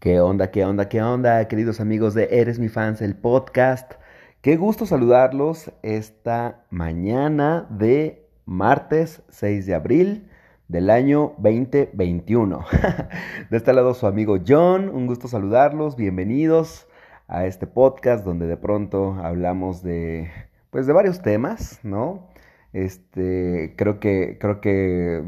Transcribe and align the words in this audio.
¿Qué 0.00 0.18
onda, 0.18 0.50
qué 0.50 0.64
onda, 0.64 0.88
qué 0.88 1.02
onda, 1.02 1.46
queridos 1.46 1.78
amigos 1.78 2.14
de 2.14 2.26
Eres 2.30 2.58
mi 2.58 2.70
fans, 2.70 3.02
el 3.02 3.14
podcast? 3.16 3.92
Qué 4.40 4.56
gusto 4.56 4.86
saludarlos 4.86 5.72
esta 5.82 6.64
mañana 6.70 7.66
de 7.68 8.26
martes 8.46 9.22
6 9.28 9.66
de 9.66 9.74
abril 9.74 10.30
del 10.68 10.88
año 10.88 11.34
2021. 11.36 12.64
de 13.50 13.56
este 13.58 13.74
lado 13.74 13.92
su 13.92 14.06
amigo 14.06 14.38
John, 14.48 14.88
un 14.88 15.06
gusto 15.06 15.28
saludarlos, 15.28 15.96
bienvenidos 15.96 16.88
a 17.28 17.44
este 17.44 17.66
podcast 17.66 18.24
donde 18.24 18.46
de 18.46 18.56
pronto 18.56 19.18
hablamos 19.22 19.82
de 19.82 20.30
pues 20.70 20.86
de 20.86 20.94
varios 20.94 21.20
temas, 21.20 21.78
¿no? 21.82 22.26
Este, 22.72 23.74
creo 23.76 24.00
que 24.00 24.38
creo 24.40 24.62
que 24.62 24.70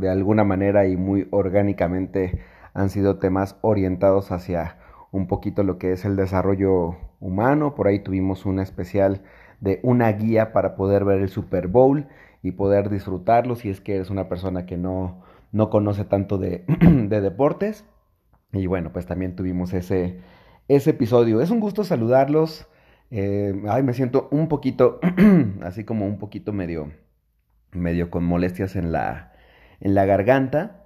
de 0.01 0.09
alguna 0.09 0.45
manera 0.45 0.87
y 0.87 0.97
muy 0.97 1.29
orgánicamente 1.31 2.41
han 2.75 2.91
sido 2.91 3.19
temas 3.19 3.57
orientados 3.61 4.33
hacia 4.33 4.79
un 5.11 5.27
poquito 5.27 5.63
lo 5.63 5.79
que 5.79 5.93
es 5.93 6.05
el 6.05 6.17
desarrollo 6.17 6.97
humano. 7.21 7.75
Por 7.75 7.87
ahí 7.87 8.01
tuvimos 8.01 8.47
una 8.47 8.63
especial 8.63 9.23
de 9.61 9.79
una 9.83 10.11
guía 10.13 10.53
para 10.53 10.75
poder 10.75 11.05
ver 11.05 11.21
el 11.21 11.29
Super 11.29 11.69
Bowl 11.69 12.09
y 12.43 12.53
poder 12.53 12.91
disfrutarlo 12.91 13.55
si 13.55 13.71
es 13.71 13.81
que 13.81 13.97
eres 13.97 14.11
una 14.11 14.29
persona 14.29 14.67
que 14.67 14.77
no, 14.77 15.23
no 15.53 15.71
conoce 15.71 16.05
tanto 16.05 16.39
de, 16.39 16.65
de 16.81 17.21
deportes. 17.21 17.85
Y 18.53 18.67
bueno, 18.67 18.93
pues 18.93 19.07
también 19.07 19.37
tuvimos 19.37 19.73
ese, 19.75 20.21
ese 20.69 20.91
episodio. 20.91 21.41
Es 21.41 21.51
un 21.51 21.61
gusto 21.61 21.85
saludarlos. 21.85 22.67
Eh, 23.11 23.63
ay, 23.69 23.83
me 23.83 23.93
siento 23.93 24.29
un 24.31 24.49
poquito, 24.49 24.99
así 25.63 25.85
como 25.85 26.07
un 26.07 26.19
poquito 26.19 26.53
medio, 26.55 26.91
medio 27.73 28.11
con 28.11 28.25
molestias 28.25 28.75
en 28.77 28.93
la, 28.93 29.33
en 29.81 29.95
la 29.95 30.07
garganta 30.07 30.82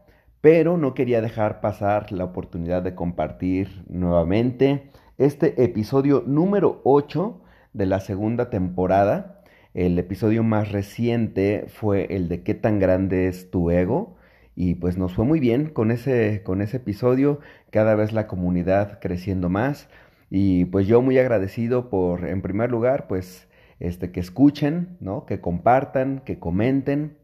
pero 0.46 0.76
no 0.76 0.94
quería 0.94 1.20
dejar 1.20 1.60
pasar 1.60 2.12
la 2.12 2.22
oportunidad 2.22 2.80
de 2.80 2.94
compartir 2.94 3.82
nuevamente 3.88 4.92
este 5.18 5.60
episodio 5.64 6.22
número 6.24 6.82
8 6.84 7.40
de 7.72 7.86
la 7.86 7.98
segunda 7.98 8.48
temporada. 8.48 9.42
El 9.74 9.98
episodio 9.98 10.44
más 10.44 10.70
reciente 10.70 11.64
fue 11.66 12.14
el 12.14 12.28
de 12.28 12.44
qué 12.44 12.54
tan 12.54 12.78
grande 12.78 13.26
es 13.26 13.50
tu 13.50 13.72
ego 13.72 14.18
y 14.54 14.76
pues 14.76 14.96
nos 14.96 15.14
fue 15.14 15.24
muy 15.24 15.40
bien 15.40 15.68
con 15.68 15.90
ese, 15.90 16.44
con 16.44 16.62
ese 16.62 16.76
episodio, 16.76 17.40
cada 17.70 17.96
vez 17.96 18.12
la 18.12 18.28
comunidad 18.28 19.00
creciendo 19.00 19.48
más 19.48 19.88
y 20.30 20.66
pues 20.66 20.86
yo 20.86 21.02
muy 21.02 21.18
agradecido 21.18 21.90
por 21.90 22.24
en 22.24 22.40
primer 22.40 22.70
lugar 22.70 23.08
pues 23.08 23.48
este 23.80 24.12
que 24.12 24.20
escuchen, 24.20 24.96
¿no? 25.00 25.26
Que 25.26 25.40
compartan, 25.40 26.22
que 26.24 26.38
comenten 26.38 27.16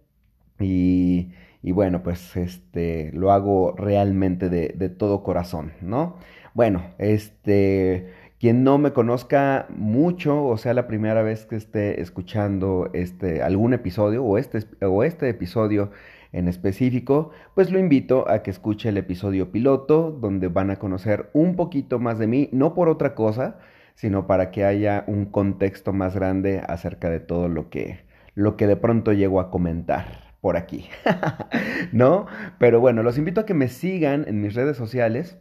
y 0.58 1.30
y 1.62 1.72
bueno, 1.72 2.02
pues 2.02 2.36
este 2.36 3.10
lo 3.12 3.32
hago 3.32 3.74
realmente 3.76 4.48
de, 4.48 4.74
de 4.76 4.88
todo 4.88 5.22
corazón, 5.22 5.72
¿no? 5.80 6.16
Bueno, 6.54 6.82
este, 6.98 8.12
quien 8.42 8.64
no 8.64 8.76
me 8.78 8.92
conozca 8.92 9.66
mucho, 9.70 10.44
o 10.44 10.56
sea, 10.56 10.74
la 10.74 10.88
primera 10.88 11.22
vez 11.22 11.46
que 11.46 11.56
esté 11.56 12.00
escuchando 12.00 12.90
este, 12.92 13.42
algún 13.42 13.72
episodio 13.72 14.24
o 14.24 14.36
este, 14.36 14.66
o 14.84 15.04
este 15.04 15.28
episodio 15.28 15.92
en 16.32 16.48
específico, 16.48 17.30
pues 17.54 17.70
lo 17.70 17.78
invito 17.78 18.28
a 18.28 18.42
que 18.42 18.50
escuche 18.50 18.88
el 18.88 18.96
episodio 18.98 19.52
piloto, 19.52 20.10
donde 20.10 20.48
van 20.48 20.70
a 20.70 20.76
conocer 20.76 21.30
un 21.34 21.56
poquito 21.56 22.00
más 22.00 22.18
de 22.18 22.26
mí, 22.26 22.48
no 22.52 22.74
por 22.74 22.88
otra 22.88 23.14
cosa, 23.14 23.58
sino 23.94 24.26
para 24.26 24.50
que 24.50 24.64
haya 24.64 25.04
un 25.06 25.26
contexto 25.26 25.92
más 25.92 26.16
grande 26.16 26.60
acerca 26.66 27.10
de 27.10 27.20
todo 27.20 27.48
lo 27.48 27.70
que, 27.70 28.00
lo 28.34 28.56
que 28.56 28.66
de 28.66 28.76
pronto 28.76 29.12
llego 29.12 29.40
a 29.40 29.50
comentar 29.50 30.31
por 30.42 30.56
aquí, 30.56 30.88
¿no? 31.92 32.26
Pero 32.58 32.80
bueno, 32.80 33.04
los 33.04 33.16
invito 33.16 33.40
a 33.40 33.46
que 33.46 33.54
me 33.54 33.68
sigan 33.68 34.24
en 34.26 34.42
mis 34.42 34.54
redes 34.54 34.76
sociales 34.76 35.38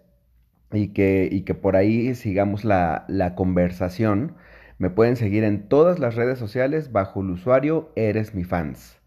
y 0.72 0.90
que, 0.90 1.28
y 1.30 1.42
que 1.42 1.56
por 1.56 1.76
ahí 1.76 2.14
sigamos 2.14 2.64
la, 2.64 3.06
la 3.10 3.34
conversación. 3.34 4.36
Me 4.78 4.92
pueden 4.92 5.16
seguir 5.16 5.44
en 5.44 5.68
todas 5.68 5.98
las 5.98 6.14
redes 6.16 6.38
sociales 6.38 6.92
bajo 6.92 7.22
el 7.22 7.32
usuario 7.32 7.92
Eres 7.96 8.36
mi 8.36 8.44
fans. 8.44 9.02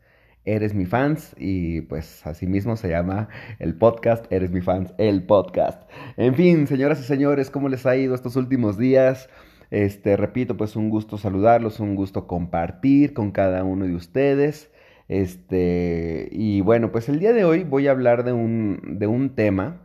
Eres 0.45 0.75
mi 0.75 0.85
fans 0.85 1.35
y 1.39 1.83
pues 1.83 2.27
así 2.27 2.49
mismo 2.49 2.77
se 2.77 2.91
llama 2.91 3.29
el 3.61 3.77
podcast 3.77 4.31
Eres 4.33 4.51
mi 4.51 4.63
fans, 4.63 4.93
el 4.99 5.23
podcast. 5.23 5.89
En 6.17 6.35
fin, 6.35 6.67
señoras 6.67 6.99
y 7.01 7.05
señores, 7.05 7.51
¿cómo 7.51 7.69
les 7.69 7.87
ha 7.87 7.97
ido 7.97 8.17
estos 8.17 8.35
últimos 8.35 8.77
días? 8.77 9.31
Este, 9.71 10.17
repito, 10.17 10.57
pues 10.57 10.75
un 10.75 10.91
gusto 10.91 11.19
saludarlos, 11.19 11.79
un 11.79 11.95
gusto 11.95 12.27
compartir 12.27 13.15
con 13.15 13.31
cada 13.31 13.63
uno 13.63 13.87
de 13.87 13.95
ustedes. 13.95 14.73
Este, 15.09 16.29
y 16.33 16.61
bueno, 16.63 16.93
pues 16.93 17.09
el 17.09 17.19
día 17.21 17.33
de 17.33 17.45
hoy 17.45 17.65
voy 17.65 17.89
a 17.89 17.93
hablar 17.93 18.25
de 18.25 18.33
un, 18.33 18.81
de 18.99 19.07
un 19.07 19.35
tema 19.35 19.81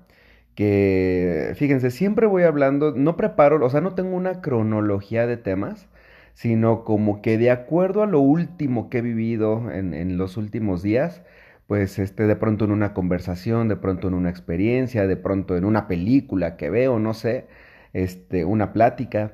que, 0.56 1.53
fíjense, 1.56 1.91
siempre 1.91 2.28
voy 2.28 2.44
hablando, 2.44 2.94
no 2.96 3.18
preparo, 3.18 3.66
o 3.66 3.69
sea, 3.69 3.81
no 3.81 3.96
tengo 3.96 4.16
una 4.16 4.41
cronología 4.41 5.28
de 5.28 5.38
temas, 5.38 5.88
sino 6.34 6.84
como 6.85 7.22
que 7.22 7.38
de 7.38 7.52
acuerdo 7.52 8.03
a 8.03 8.07
lo 8.07 8.19
último 8.22 8.90
que 8.90 9.00
he 9.00 9.02
vivido 9.02 9.72
en, 9.72 9.94
en 9.94 10.18
los 10.18 10.38
últimos 10.38 10.81
días, 10.84 11.22
pues 11.68 12.00
este, 12.00 12.28
de 12.28 12.36
pronto 12.36 12.66
en 12.66 12.72
una 12.72 12.94
conversación, 12.94 13.68
de 13.68 13.75
pronto 13.78 14.07
en 14.07 14.16
una 14.16 14.30
experiencia, 14.30 15.07
de 15.07 15.18
pronto 15.18 15.56
en 15.57 15.66
una 15.66 15.88
película 15.88 16.57
que 16.57 16.69
veo, 16.69 17.00
no 17.00 17.13
sé, 17.13 17.47
este, 17.94 18.46
una 18.46 18.74
plática, 18.74 19.34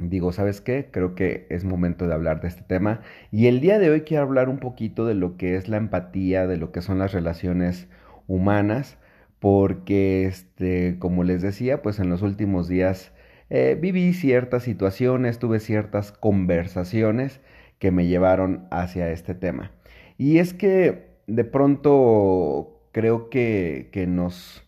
digo, 0.00 0.32
¿sabes 0.32 0.60
qué? 0.60 0.88
Creo 0.90 1.14
que 1.14 1.46
es 1.50 1.64
momento 1.64 2.06
de 2.06 2.14
hablar 2.14 2.40
de 2.40 2.48
este 2.48 2.62
tema. 2.62 3.00
Y 3.30 3.46
el 3.46 3.60
día 3.60 3.78
de 3.78 3.90
hoy 3.90 4.02
quiero 4.02 4.24
hablar 4.24 4.48
un 4.48 4.58
poquito 4.58 5.06
de 5.06 5.14
lo 5.14 5.36
que 5.36 5.56
es 5.56 5.68
la 5.68 5.76
empatía, 5.76 6.46
de 6.46 6.56
lo 6.56 6.72
que 6.72 6.82
son 6.82 6.98
las 6.98 7.12
relaciones 7.12 7.88
humanas, 8.26 8.98
porque, 9.40 10.26
este, 10.26 10.98
como 10.98 11.24
les 11.24 11.42
decía, 11.42 11.82
pues 11.82 11.98
en 11.98 12.10
los 12.10 12.22
últimos 12.22 12.68
días 12.68 13.12
eh, 13.50 13.76
viví 13.80 14.12
ciertas 14.12 14.62
situaciones, 14.62 15.38
tuve 15.38 15.60
ciertas 15.60 16.12
conversaciones 16.12 17.40
que 17.78 17.90
me 17.90 18.06
llevaron 18.06 18.68
hacia 18.70 19.10
este 19.10 19.34
tema. 19.34 19.72
Y 20.18 20.38
es 20.38 20.54
que 20.54 21.08
de 21.26 21.44
pronto 21.44 22.80
creo 22.92 23.30
que, 23.30 23.88
que 23.92 24.06
nos... 24.06 24.64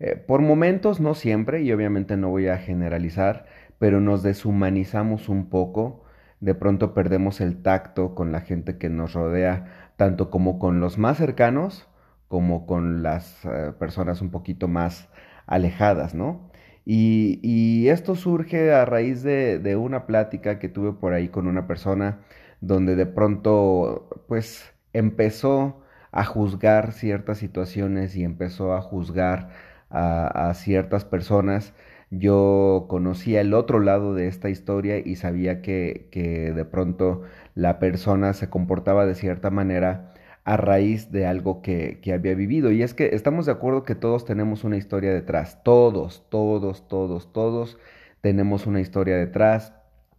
Eh, 0.00 0.16
por 0.16 0.42
momentos, 0.42 1.00
no 1.00 1.14
siempre, 1.14 1.62
y 1.62 1.72
obviamente 1.72 2.16
no 2.16 2.28
voy 2.28 2.48
a 2.48 2.58
generalizar, 2.58 3.46
pero 3.84 4.00
nos 4.00 4.22
deshumanizamos 4.22 5.28
un 5.28 5.50
poco, 5.50 6.04
de 6.40 6.54
pronto 6.54 6.94
perdemos 6.94 7.42
el 7.42 7.60
tacto 7.60 8.14
con 8.14 8.32
la 8.32 8.40
gente 8.40 8.78
que 8.78 8.88
nos 8.88 9.12
rodea, 9.12 9.90
tanto 9.98 10.30
como 10.30 10.58
con 10.58 10.80
los 10.80 10.96
más 10.96 11.18
cercanos, 11.18 11.86
como 12.26 12.64
con 12.64 13.02
las 13.02 13.44
eh, 13.44 13.72
personas 13.78 14.22
un 14.22 14.30
poquito 14.30 14.68
más 14.68 15.10
alejadas, 15.46 16.14
¿no? 16.14 16.50
Y, 16.86 17.86
esto 17.88 18.14
surge 18.14 18.72
a 18.72 18.86
raíz 18.86 19.22
de, 19.22 19.76
una 19.76 20.06
plática 20.06 20.58
que 20.58 20.70
tuve 20.70 20.94
por 20.94 21.12
ahí 21.12 21.28
con 21.28 21.46
una 21.46 21.66
persona 21.66 22.20
donde 22.62 22.96
de 22.96 23.04
pronto, 23.04 24.08
pues, 24.28 24.72
empezó 24.94 25.82
a 26.10 26.24
juzgar 26.24 26.92
ciertas 26.92 27.36
situaciones 27.36 28.16
y 28.16 28.24
empezó 28.24 28.72
a 28.72 28.80
juzgar 28.80 29.50
a 29.90 30.54
ciertas 30.54 31.04
personas 31.04 31.74
yo 32.18 32.86
conocía 32.88 33.40
el 33.40 33.54
otro 33.54 33.80
lado 33.80 34.14
de 34.14 34.28
esta 34.28 34.50
historia 34.50 34.98
y 34.98 35.16
sabía 35.16 35.62
que, 35.62 36.08
que 36.10 36.52
de 36.52 36.64
pronto 36.64 37.22
la 37.54 37.78
persona 37.78 38.32
se 38.32 38.50
comportaba 38.50 39.06
de 39.06 39.14
cierta 39.14 39.50
manera 39.50 40.14
a 40.44 40.56
raíz 40.56 41.10
de 41.10 41.26
algo 41.26 41.62
que, 41.62 42.00
que, 42.02 42.12
había 42.12 42.34
vivido. 42.34 42.70
Y 42.70 42.82
es 42.82 42.94
que 42.94 43.14
estamos 43.14 43.46
de 43.46 43.52
acuerdo 43.52 43.84
que 43.84 43.94
todos 43.94 44.24
tenemos 44.24 44.64
una 44.64 44.76
historia 44.76 45.12
detrás. 45.12 45.62
Todos, 45.64 46.26
todos, 46.28 46.88
todos, 46.88 47.32
todos 47.32 47.78
tenemos 48.20 48.66
una 48.66 48.80
historia 48.80 49.16
detrás 49.16 49.74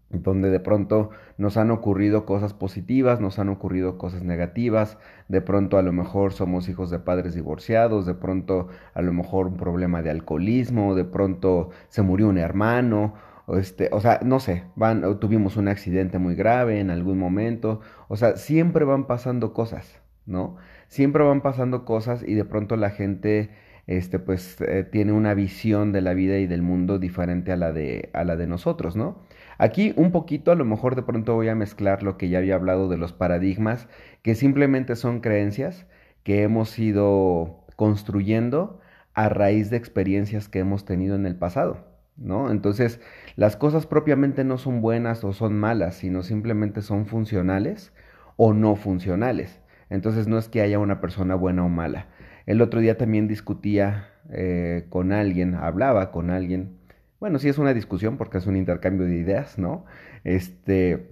donde 0.10 0.50
de 0.50 0.60
pronto 0.60 1.10
nos 1.38 1.58
han 1.58 1.72
ocurrido 1.72 2.26
cosas 2.26 2.54
positivas, 2.54 3.20
nos 3.20 3.40
han 3.40 3.50
ocurrido 3.50 3.98
cosas 3.98 4.24
negativas, 4.24 4.98
de 5.28 5.42
pronto 5.42 5.78
a 5.78 5.82
lo 5.82 5.92
mejor 5.92 6.34
somos 6.34 6.70
hijos 6.70 6.90
de 6.90 7.00
padres 7.00 7.36
divorciados, 7.36 8.06
de 8.06 8.14
pronto 8.14 8.68
a 8.94 9.02
lo 9.02 9.14
mejor 9.14 9.48
un 9.48 9.58
problema 9.58 10.02
de 10.02 10.12
alcoholismo, 10.12 10.96
de 10.96 11.06
pronto 11.06 11.72
se 11.90 12.02
murió 12.02 12.30
un 12.30 12.38
hermano, 12.38 13.16
o, 13.48 13.58
este, 13.58 13.90
o 13.92 14.00
sea, 14.00 14.20
no 14.24 14.40
sé, 14.40 14.64
van, 14.76 15.20
tuvimos 15.20 15.58
un 15.58 15.68
accidente 15.68 16.20
muy 16.20 16.36
grave 16.36 16.80
en 16.80 16.90
algún 16.90 17.20
momento, 17.20 17.82
o 18.08 18.16
sea, 18.16 18.38
siempre 18.38 18.86
van 18.86 19.08
pasando 19.08 19.54
cosas, 19.54 20.02
¿no? 20.26 20.58
Siempre 20.88 21.24
van 21.24 21.42
pasando 21.42 21.86
cosas 21.86 22.24
y 22.24 22.36
de 22.36 22.46
pronto 22.46 22.76
la 22.76 22.90
gente 22.92 23.50
este 23.88 24.18
pues 24.18 24.60
eh, 24.62 24.84
tiene 24.84 25.12
una 25.12 25.36
visión 25.36 25.92
de 25.92 26.02
la 26.02 26.14
vida 26.14 26.38
y 26.40 26.48
del 26.48 26.64
mundo 26.64 26.98
diferente 26.98 27.52
a 27.52 27.56
la 27.56 27.72
de 27.72 28.10
a 28.14 28.24
la 28.24 28.36
de 28.36 28.48
nosotros, 28.48 28.96
¿no? 28.96 29.18
Aquí 29.58 29.94
un 29.96 30.12
poquito, 30.12 30.52
a 30.52 30.56
lo 30.56 30.66
mejor 30.66 30.96
de 30.96 31.04
pronto 31.04 31.36
voy 31.36 31.48
a 31.50 31.56
mezclar 31.56 32.04
lo 32.04 32.18
que 32.18 32.30
ya 32.30 32.40
había 32.40 32.56
hablado 32.56 32.90
de 32.90 32.98
los 32.98 33.14
paradigmas, 33.14 33.88
que 34.22 34.36
simplemente 34.36 34.96
son 34.96 35.22
creencias 35.22 35.88
que 36.24 36.44
hemos 36.44 36.78
ido 36.80 37.66
construyendo 37.76 38.80
a 39.14 39.30
raíz 39.30 39.70
de 39.70 39.78
experiencias 39.78 40.50
que 40.50 40.60
hemos 40.60 40.86
tenido 40.86 41.16
en 41.16 41.26
el 41.26 41.38
pasado, 41.38 41.88
¿no? 42.18 42.52
Entonces, 42.52 43.00
las 43.36 43.56
cosas 43.56 43.88
propiamente 43.88 44.44
no 44.44 44.58
son 44.58 44.82
buenas 44.82 45.24
o 45.24 45.34
son 45.34 45.58
malas, 45.58 45.96
sino 45.96 46.24
simplemente 46.24 46.82
son 46.82 47.06
funcionales 47.06 47.94
o 48.38 48.54
no 48.54 48.76
funcionales. 48.76 49.62
Entonces, 49.90 50.28
no 50.28 50.38
es 50.38 50.50
que 50.50 50.62
haya 50.62 50.80
una 50.80 51.00
persona 51.00 51.36
buena 51.36 51.64
o 51.64 51.70
mala. 51.70 52.08
El 52.46 52.62
otro 52.62 52.80
día 52.82 52.98
también 52.98 53.28
discutía 53.28 54.10
eh, 54.32 54.86
con 54.90 55.14
alguien, 55.14 55.56
hablaba 55.56 56.12
con 56.12 56.30
alguien, 56.30 56.75
bueno, 57.20 57.40
sí 57.40 57.50
es 57.50 57.58
una 57.58 57.74
discusión 57.74 58.18
porque 58.18 58.38
es 58.38 58.48
un 58.48 58.56
intercambio 58.56 59.08
de 59.08 59.16
ideas, 59.18 59.58
¿no? 59.58 59.86
Este, 60.24 61.12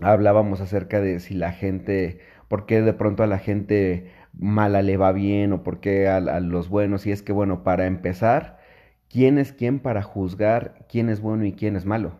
hablábamos 0.00 0.60
acerca 0.60 1.00
de 1.00 1.20
si 1.20 1.34
la 1.34 1.52
gente, 1.52 2.20
por 2.48 2.66
qué 2.66 2.82
de 2.82 2.92
pronto 2.94 3.22
a 3.22 3.26
la 3.26 3.38
gente 3.38 4.10
mala 4.32 4.82
le 4.82 4.96
va 4.96 5.12
bien 5.12 5.52
o 5.52 5.62
por 5.62 5.80
qué 5.80 6.08
a, 6.08 6.16
a 6.16 6.40
los 6.40 6.68
buenos, 6.68 7.06
y 7.06 7.12
es 7.12 7.22
que, 7.22 7.32
bueno, 7.32 7.62
para 7.64 7.86
empezar, 7.86 8.58
¿quién 9.08 9.38
es 9.38 9.52
quién 9.52 9.80
para 9.80 10.02
juzgar 10.02 10.86
quién 10.88 11.08
es 11.08 11.20
bueno 11.20 11.44
y 11.44 11.52
quién 11.52 11.76
es 11.76 11.84
malo? 11.86 12.18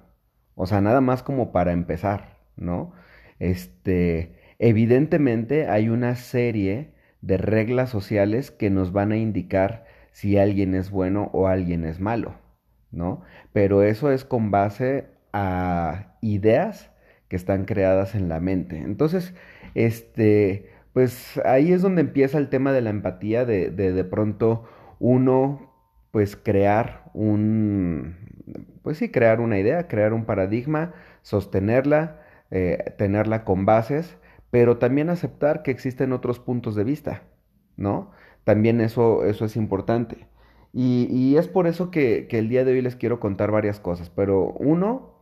O 0.55 0.67
sea, 0.67 0.81
nada 0.81 1.01
más 1.01 1.23
como 1.23 1.53
para 1.53 1.73
empezar, 1.73 2.39
¿no? 2.57 2.93
Este, 3.39 4.37
evidentemente 4.59 5.69
hay 5.69 5.89
una 5.89 6.15
serie 6.17 6.93
de 7.21 7.37
reglas 7.39 7.91
sociales 7.91 8.51
que 8.51 8.71
nos 8.71 8.93
van 8.93 9.13
a 9.13 9.17
indicar 9.17 9.85
si 10.13 10.39
alguien 10.39 10.75
es 10.75 10.91
bueno 10.91 11.31
o 11.33 11.49
alguien 11.49 11.85
es 11.85 11.99
malo, 12.01 12.37
¿no? 12.95 13.23
Pero 13.53 13.83
eso 13.83 14.11
es 14.11 14.25
con 14.25 14.51
base 14.51 15.07
a 15.33 16.17
ideas 16.21 16.91
que 17.29 17.37
están 17.37 17.65
creadas 17.65 18.15
en 18.15 18.29
la 18.29 18.41
mente. 18.41 18.79
Entonces, 18.79 19.35
este, 19.75 20.71
pues 20.93 21.41
ahí 21.45 21.73
es 21.73 21.83
donde 21.83 22.03
empieza 22.03 22.39
el 22.39 22.49
tema 22.49 22.73
de 22.73 22.83
la 22.83 22.91
empatía, 22.91 23.45
de 23.45 23.71
de, 23.71 24.05
pronto 24.05 24.65
uno, 25.01 25.73
pues 26.13 26.37
crear 26.37 27.11
un, 27.15 28.17
pues 28.83 28.99
sí, 28.99 29.11
crear 29.11 29.41
una 29.41 29.59
idea, 29.59 29.89
crear 29.89 30.13
un 30.13 30.25
paradigma, 30.25 30.95
sostenerla, 31.23 32.21
eh, 32.51 32.95
tenerla 32.99 33.45
con 33.45 33.67
bases, 33.67 34.17
pero 34.51 34.79
también 34.79 35.11
aceptar 35.11 35.63
que 35.63 35.73
existen 35.73 36.13
otros 36.13 36.39
puntos 36.39 36.77
de 36.77 36.85
vista, 36.85 37.23
¿no? 37.77 38.13
También 38.45 38.81
eso, 38.81 39.25
eso 39.25 39.45
es 39.47 39.57
importante. 39.57 40.29
Y, 40.77 41.37
es 41.37 41.47
por 41.47 41.69
eso 41.69 41.91
que, 41.93 42.27
que, 42.29 42.39
el 42.39 42.49
día 42.49 42.65
de 42.65 42.73
hoy 42.73 42.83
les 42.83 42.97
quiero 42.97 43.21
contar 43.21 43.53
varias 43.53 43.79
cosas, 43.79 44.11
pero 44.11 44.55
uno, 44.59 45.15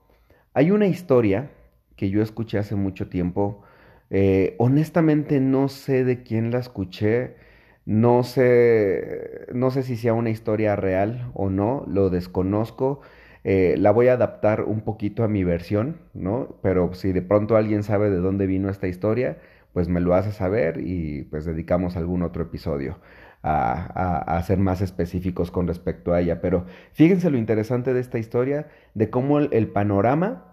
hay 0.55 0.71
una 0.71 0.87
historia 0.87 1.51
que 1.97 2.09
yo 2.11 2.23
escuché 2.23 2.59
hace 2.59 2.75
mucho 2.75 3.09
tiempo, 3.09 3.63
eh, 4.11 4.57
honestamente 4.59 5.41
no 5.41 5.69
sé 5.69 6.05
de 6.05 6.23
quién 6.23 6.51
la 6.53 6.59
escuché, 6.59 7.37
no 7.85 8.23
sé, 8.25 9.47
no 9.55 9.71
sé 9.71 9.83
si 9.83 9.97
sea 9.97 10.15
una 10.15 10.31
historia 10.31 10.77
real 10.77 11.31
o 11.35 11.51
no, 11.51 11.85
lo 11.89 12.11
desconozco. 12.11 13.01
Eh, 13.45 13.75
la 13.79 13.91
voy 13.91 14.09
a 14.09 14.15
adaptar 14.15 14.63
un 14.65 14.83
poquito 14.83 15.25
a 15.25 15.29
mi 15.29 15.45
versión, 15.45 15.99
¿no? 16.15 16.57
Pero 16.63 16.95
si 16.95 17.13
de 17.13 17.23
pronto 17.23 17.57
alguien 17.57 17.83
sabe 17.83 18.11
de 18.11 18.19
dónde 18.19 18.47
vino 18.47 18.71
esta 18.71 18.87
historia, 18.87 19.39
pues 19.73 19.89
me 19.89 20.01
lo 20.01 20.15
hace 20.15 20.33
saber 20.33 20.81
y 20.81 21.23
pues 21.25 21.45
dedicamos 21.45 21.97
algún 21.97 22.23
otro 22.23 22.43
episodio 22.43 22.99
a, 23.43 24.37
a, 24.37 24.43
ser 24.43 24.59
más 24.59 24.81
específicos 24.81 25.51
con 25.51 25.67
respecto 25.67 26.13
a 26.13 26.21
ella. 26.21 26.41
Pero 26.41 26.67
fíjense 26.93 27.31
lo 27.31 27.39
interesante 27.39 27.93
de 27.93 28.01
esta 28.01 28.19
historia, 28.19 28.69
de 28.95 29.11
cómo 29.11 29.39
el, 29.39 29.49
el 29.53 29.69
panorama 29.69 30.53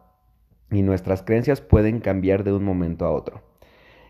y 0.71 0.81
nuestras 0.81 1.21
creencias 1.21 1.61
pueden 1.61 1.99
cambiar 1.99 2.43
de 2.43 2.53
un 2.53 2.63
momento 2.63 3.05
a 3.05 3.11
otro. 3.11 3.43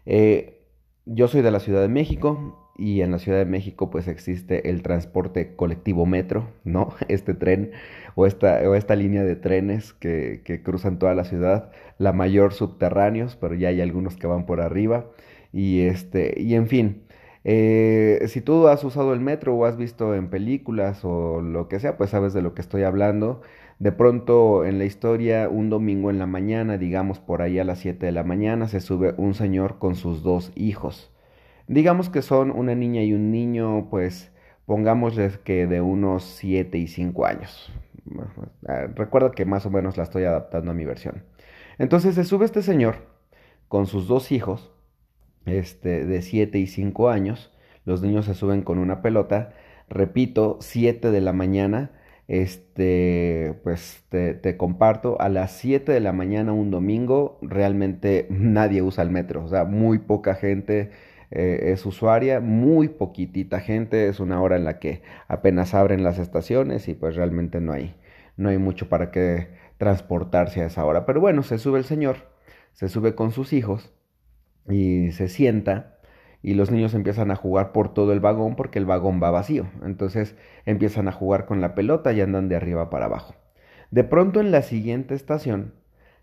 Eh, 0.06 0.66
yo 1.06 1.28
soy 1.28 1.42
de 1.42 1.52
la 1.52 1.60
Ciudad 1.60 1.82
de 1.82 1.90
México, 1.90 2.69
y 2.80 3.02
en 3.02 3.12
la 3.12 3.20
Ciudad 3.20 3.38
de 3.40 3.46
México 3.46 3.90
pues 3.90 4.08
existe 4.08 4.70
el 4.70 4.82
transporte 4.84 5.56
colectivo 5.56 6.06
metro, 6.06 6.50
¿no? 6.64 6.94
Este 7.10 7.34
tren 7.34 7.72
o 8.16 8.26
esta, 8.26 8.62
o 8.70 8.76
esta 8.76 8.96
línea 8.96 9.24
de 9.24 9.36
trenes 9.36 9.94
que, 9.94 10.42
que, 10.46 10.64
cruzan 10.64 11.00
toda 11.00 11.16
la 11.16 11.26
ciudad, 11.26 11.72
la 11.98 12.14
mayor 12.14 12.54
subterráneos, 12.54 13.36
pero 13.36 13.56
ya 13.56 13.70
hay 13.70 13.82
algunos 13.82 14.18
que 14.18 14.28
van 14.28 14.46
por 14.46 14.62
arriba 14.62 15.06
y 15.52 15.82
este, 15.82 16.36
y 16.42 16.56
en 16.56 16.68
fin. 16.68 17.04
Eh, 17.46 18.26
si 18.28 18.42
tú 18.42 18.68
has 18.68 18.84
usado 18.84 19.14
el 19.14 19.22
metro 19.22 19.56
o 19.56 19.66
has 19.66 19.78
visto 19.78 20.14
en 20.14 20.30
películas 20.30 21.04
o 21.06 21.42
lo 21.42 21.68
que 21.68 21.80
sea, 21.80 21.98
pues 21.98 22.10
sabes 22.12 22.34
de 22.34 22.42
lo 22.42 22.54
que 22.54 22.62
estoy 22.62 22.84
hablando. 22.84 23.42
De 23.80 23.92
pronto 23.92 24.66
en 24.66 24.78
la 24.78 24.86
historia, 24.86 25.48
un 25.50 25.70
domingo 25.70 26.10
en 26.10 26.20
la 26.20 26.26
mañana, 26.28 26.78
digamos 26.78 27.20
por 27.20 27.42
ahí 27.42 27.60
a 27.60 27.64
las 27.64 27.80
7 27.80 28.06
de 28.06 28.12
la 28.12 28.24
mañana, 28.24 28.68
se 28.68 28.82
sube 28.82 29.14
un 29.18 29.34
señor 29.34 29.80
con 29.80 29.96
sus 29.96 30.22
dos 30.24 30.52
hijos. 30.56 31.12
Digamos 31.70 32.10
que 32.10 32.24
son 32.24 32.50
una 32.50 32.74
niña 32.74 33.04
y 33.04 33.14
un 33.14 33.32
niño, 33.32 33.90
pues 33.92 34.32
pongámosles 34.66 35.38
que 35.38 35.68
de 35.68 35.82
unos 35.82 36.24
7 36.24 36.80
y 36.80 36.88
5 36.88 37.28
años. 37.28 37.72
Ah, 38.68 38.88
recuerda 38.96 39.30
que 39.30 39.46
más 39.46 39.68
o 39.68 39.70
menos 39.70 39.96
la 39.96 40.02
estoy 40.02 40.24
adaptando 40.24 40.72
a 40.72 40.74
mi 40.74 40.84
versión. 40.86 41.26
Entonces 41.78 42.16
se 42.16 42.24
sube 42.24 42.46
este 42.46 42.64
señor 42.64 42.96
con 43.68 43.86
sus 43.86 44.08
dos 44.08 44.32
hijos, 44.32 44.72
este, 45.46 46.08
de 46.08 46.24
7 46.24 46.58
y 46.58 46.66
5 46.66 47.10
años. 47.10 47.54
Los 47.86 48.02
niños 48.02 48.26
se 48.26 48.34
suben 48.34 48.64
con 48.64 48.80
una 48.80 49.04
pelota. 49.04 49.54
Repito, 49.90 50.58
7 50.62 51.12
de 51.12 51.22
la 51.22 51.34
mañana. 51.34 51.92
Este, 52.28 53.60
pues 53.64 54.04
te, 54.10 54.34
te, 54.34 54.58
comparto, 54.58 55.22
a 55.22 55.30
las 55.30 55.52
7 55.52 55.92
de 55.92 56.00
la 56.00 56.14
mañana 56.14 56.52
un 56.52 56.72
domingo, 56.72 57.38
realmente 57.44 58.26
nadie 58.32 58.82
usa 58.82 59.04
el 59.04 59.10
metro, 59.10 59.44
o 59.44 59.48
sea, 59.50 59.66
muy 59.66 59.98
poca 59.98 60.36
gente 60.36 60.92
eh, 61.32 61.72
es 61.74 61.86
usuaria, 61.86 62.40
muy 62.40 62.88
poquitita 62.90 63.60
gente, 63.60 64.08
es 64.08 64.20
una 64.20 64.42
hora 64.42 64.56
en 64.56 64.66
la 64.66 64.80
que 64.80 65.04
apenas 65.28 65.74
abren 65.74 66.04
las 66.04 66.18
estaciones 66.20 66.88
y 66.88 66.96
pues 66.96 67.16
realmente 67.16 67.62
no 67.62 67.74
hay, 67.74 67.96
no 68.38 68.50
hay 68.50 68.58
mucho 68.58 68.90
para 68.90 69.12
que 69.12 69.50
transportarse 69.78 70.62
a 70.62 70.66
esa 70.66 70.86
hora. 70.86 71.06
Pero 71.06 71.22
bueno, 71.22 71.44
se 71.44 71.58
sube 71.58 71.80
el 71.80 71.86
señor, 71.86 72.30
se 72.74 72.90
sube 72.90 73.16
con 73.16 73.32
sus 73.32 73.54
hijos 73.54 73.94
y 74.68 75.12
se 75.12 75.28
sienta 75.28 76.00
y 76.42 76.54
los 76.54 76.72
niños 76.72 76.94
empiezan 76.94 77.32
a 77.32 77.36
jugar 77.36 77.72
por 77.72 77.94
todo 77.94 78.14
el 78.14 78.20
vagón 78.20 78.56
porque 78.56 78.80
el 78.80 78.86
vagón 78.86 79.22
va 79.22 79.32
vacío. 79.32 79.68
Entonces 79.84 80.36
empiezan 80.66 81.08
a 81.08 81.12
jugar 81.12 81.46
con 81.46 81.62
la 81.62 81.76
pelota 81.76 82.14
y 82.14 82.22
andan 82.22 82.50
de 82.50 82.56
arriba 82.56 82.90
para 82.90 83.06
abajo. 83.06 83.36
De 83.92 84.04
pronto 84.04 84.40
en 84.40 84.52
la 84.52 84.62
siguiente 84.62 85.16
estación 85.16 85.74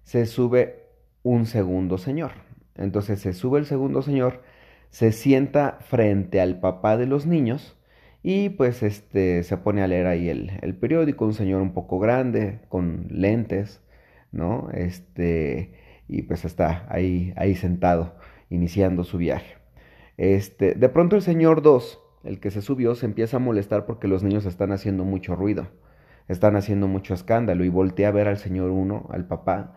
se 0.05 0.27
sube 0.27 0.85
un 1.23 1.47
segundo 1.47 1.99
señor. 1.99 2.33
Entonces 2.77 3.21
se 3.21 3.33
sube 3.33 3.59
el 3.59 3.67
segundo 3.67 4.03
señor 4.03 4.43
se 4.91 5.13
sienta 5.13 5.79
frente 5.81 6.41
al 6.41 6.61
papá 6.61 6.97
de 6.97 7.07
los 7.07 7.27
niños 7.27 7.77
y 8.23 8.49
pues 8.51 8.83
este 8.83 9.43
se 9.45 9.57
pone 9.57 9.83
a 9.83 9.87
leer 9.87 10.07
ahí 10.07 10.29
el, 10.29 10.59
el 10.63 10.75
periódico, 10.75 11.25
un 11.25 11.35
señor 11.35 11.63
un 11.63 11.73
poco 11.73 11.99
grande, 12.01 12.61
con 12.69 13.07
lentes, 13.11 13.83
¿no? 14.33 14.69
Este, 14.73 15.73
y 16.09 16.23
pues 16.23 16.45
está 16.45 16.87
ahí, 16.89 17.33
ahí 17.37 17.55
sentado, 17.55 18.17
iniciando 18.51 19.05
su 19.05 19.19
viaje. 19.19 19.57
Este, 20.17 20.75
de 20.75 20.89
pronto 20.89 21.17
el 21.17 21.23
señor 21.23 21.63
2, 21.63 22.01
el 22.25 22.41
que 22.41 22.51
se 22.51 22.63
subió, 22.63 22.95
se 22.97 23.07
empieza 23.07 23.37
a 23.37 23.41
molestar 23.41 23.87
porque 23.87 24.09
los 24.09 24.23
niños 24.23 24.47
están 24.47 24.73
haciendo 24.73 25.05
mucho 25.05 25.37
ruido, 25.37 25.69
están 26.27 26.57
haciendo 26.57 26.89
mucho 26.89 27.15
escándalo 27.15 27.65
y 27.65 27.69
voltea 27.69 28.09
a 28.09 28.13
ver 28.13 28.29
al 28.29 28.39
señor 28.39 28.71
1, 28.71 29.09
al 29.11 29.27
papá, 29.29 29.77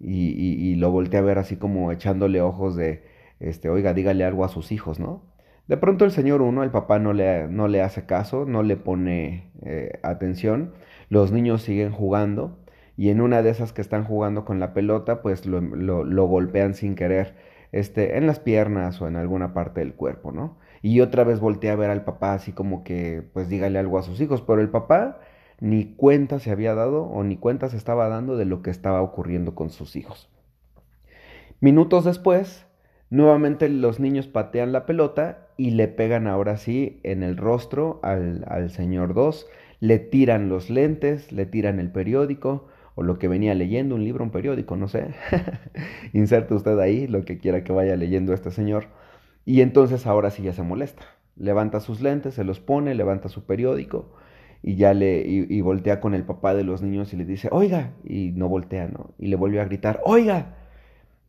y, 0.00 0.30
y, 0.30 0.72
y 0.72 0.74
lo 0.76 0.90
voltea 0.90 1.20
a 1.20 1.22
ver 1.22 1.38
así 1.38 1.56
como 1.56 1.92
echándole 1.92 2.40
ojos 2.40 2.76
de, 2.76 3.04
este, 3.40 3.68
oiga, 3.68 3.94
dígale 3.94 4.24
algo 4.24 4.44
a 4.44 4.48
sus 4.48 4.72
hijos, 4.72 4.98
¿no? 5.00 5.22
De 5.66 5.76
pronto 5.76 6.04
el 6.04 6.10
señor 6.10 6.42
uno, 6.42 6.62
el 6.62 6.70
papá 6.70 6.98
no 6.98 7.12
le, 7.12 7.48
no 7.48 7.68
le 7.68 7.80
hace 7.80 8.04
caso, 8.04 8.44
no 8.44 8.62
le 8.62 8.76
pone 8.76 9.50
eh, 9.62 9.98
atención, 10.02 10.74
los 11.08 11.32
niños 11.32 11.62
siguen 11.62 11.90
jugando 11.90 12.58
y 12.96 13.08
en 13.08 13.20
una 13.20 13.42
de 13.42 13.50
esas 13.50 13.72
que 13.72 13.80
están 13.80 14.04
jugando 14.04 14.44
con 14.44 14.60
la 14.60 14.74
pelota, 14.74 15.22
pues 15.22 15.46
lo, 15.46 15.60
lo, 15.60 16.04
lo 16.04 16.26
golpean 16.26 16.74
sin 16.74 16.94
querer 16.94 17.34
este, 17.72 18.18
en 18.18 18.26
las 18.26 18.38
piernas 18.38 19.00
o 19.00 19.08
en 19.08 19.16
alguna 19.16 19.52
parte 19.52 19.80
del 19.80 19.94
cuerpo, 19.94 20.32
¿no? 20.32 20.58
Y 20.80 21.00
otra 21.00 21.24
vez 21.24 21.40
voltea 21.40 21.72
a 21.72 21.76
ver 21.76 21.90
al 21.90 22.04
papá 22.04 22.34
así 22.34 22.52
como 22.52 22.84
que, 22.84 23.22
pues 23.32 23.48
dígale 23.48 23.78
algo 23.78 23.98
a 23.98 24.02
sus 24.02 24.20
hijos, 24.20 24.42
pero 24.42 24.60
el 24.60 24.68
papá 24.68 25.18
ni 25.60 25.94
cuenta 25.94 26.38
se 26.38 26.50
había 26.50 26.74
dado 26.74 27.04
o 27.04 27.24
ni 27.24 27.36
cuenta 27.36 27.68
se 27.68 27.76
estaba 27.76 28.08
dando 28.08 28.36
de 28.36 28.44
lo 28.44 28.62
que 28.62 28.70
estaba 28.70 29.02
ocurriendo 29.02 29.54
con 29.54 29.70
sus 29.70 29.96
hijos. 29.96 30.28
Minutos 31.60 32.04
después, 32.04 32.66
Nuevamente 33.10 33.68
los 33.68 34.00
niños 34.00 34.26
patean 34.26 34.72
la 34.72 34.86
pelota 34.86 35.48
y 35.56 35.70
le 35.70 35.88
pegan 35.88 36.26
ahora 36.26 36.56
sí 36.56 37.00
en 37.02 37.22
el 37.22 37.36
rostro 37.36 38.00
al, 38.02 38.44
al 38.48 38.70
señor 38.70 39.14
2, 39.14 39.46
le 39.80 39.98
tiran 39.98 40.48
los 40.48 40.70
lentes, 40.70 41.30
le 41.32 41.46
tiran 41.46 41.78
el 41.80 41.90
periódico 41.90 42.66
o 42.94 43.02
lo 43.02 43.18
que 43.18 43.28
venía 43.28 43.54
leyendo, 43.54 43.94
un 43.94 44.04
libro, 44.04 44.24
un 44.24 44.30
periódico, 44.30 44.76
no 44.76 44.88
sé. 44.88 45.08
Inserte 46.12 46.54
usted 46.54 46.78
ahí 46.78 47.06
lo 47.06 47.24
que 47.24 47.38
quiera 47.38 47.64
que 47.64 47.72
vaya 47.72 47.96
leyendo 47.96 48.32
este 48.32 48.50
señor. 48.50 48.86
Y 49.44 49.60
entonces 49.60 50.06
ahora 50.06 50.30
sí 50.30 50.42
ya 50.42 50.52
se 50.52 50.62
molesta. 50.62 51.04
Levanta 51.36 51.80
sus 51.80 52.00
lentes, 52.00 52.34
se 52.34 52.44
los 52.44 52.60
pone, 52.60 52.94
levanta 52.94 53.28
su 53.28 53.44
periódico 53.44 54.14
y 54.62 54.76
ya 54.76 54.94
le 54.94 55.20
y, 55.26 55.46
y 55.50 55.60
voltea 55.60 56.00
con 56.00 56.14
el 56.14 56.24
papá 56.24 56.54
de 56.54 56.64
los 56.64 56.80
niños 56.80 57.12
y 57.12 57.16
le 57.16 57.24
dice, 57.26 57.48
oiga, 57.52 57.92
y 58.04 58.30
no 58.32 58.48
voltea, 58.48 58.88
¿no? 58.88 59.10
Y 59.18 59.26
le 59.26 59.36
vuelve 59.36 59.60
a 59.60 59.64
gritar, 59.66 60.00
oiga. 60.04 60.56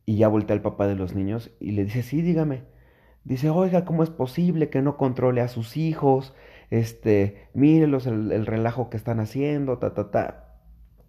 Y 0.06 0.16
ya 0.16 0.28
voltea 0.28 0.56
al 0.56 0.62
papá 0.62 0.86
de 0.86 0.94
los 0.94 1.14
niños 1.14 1.50
y 1.60 1.72
le 1.72 1.84
dice, 1.84 2.02
sí, 2.02 2.22
dígame. 2.22 2.62
Dice, 3.24 3.50
oiga, 3.50 3.84
¿cómo 3.84 4.02
es 4.04 4.10
posible 4.10 4.70
que 4.70 4.80
no 4.82 4.96
controle 4.96 5.40
a 5.40 5.48
sus 5.48 5.76
hijos? 5.76 6.34
Este, 6.70 7.48
mírelos 7.54 8.06
el, 8.06 8.32
el 8.32 8.46
relajo 8.46 8.88
que 8.88 8.96
están 8.96 9.20
haciendo, 9.20 9.78
ta, 9.78 9.94
ta, 9.94 10.10
ta. 10.10 10.60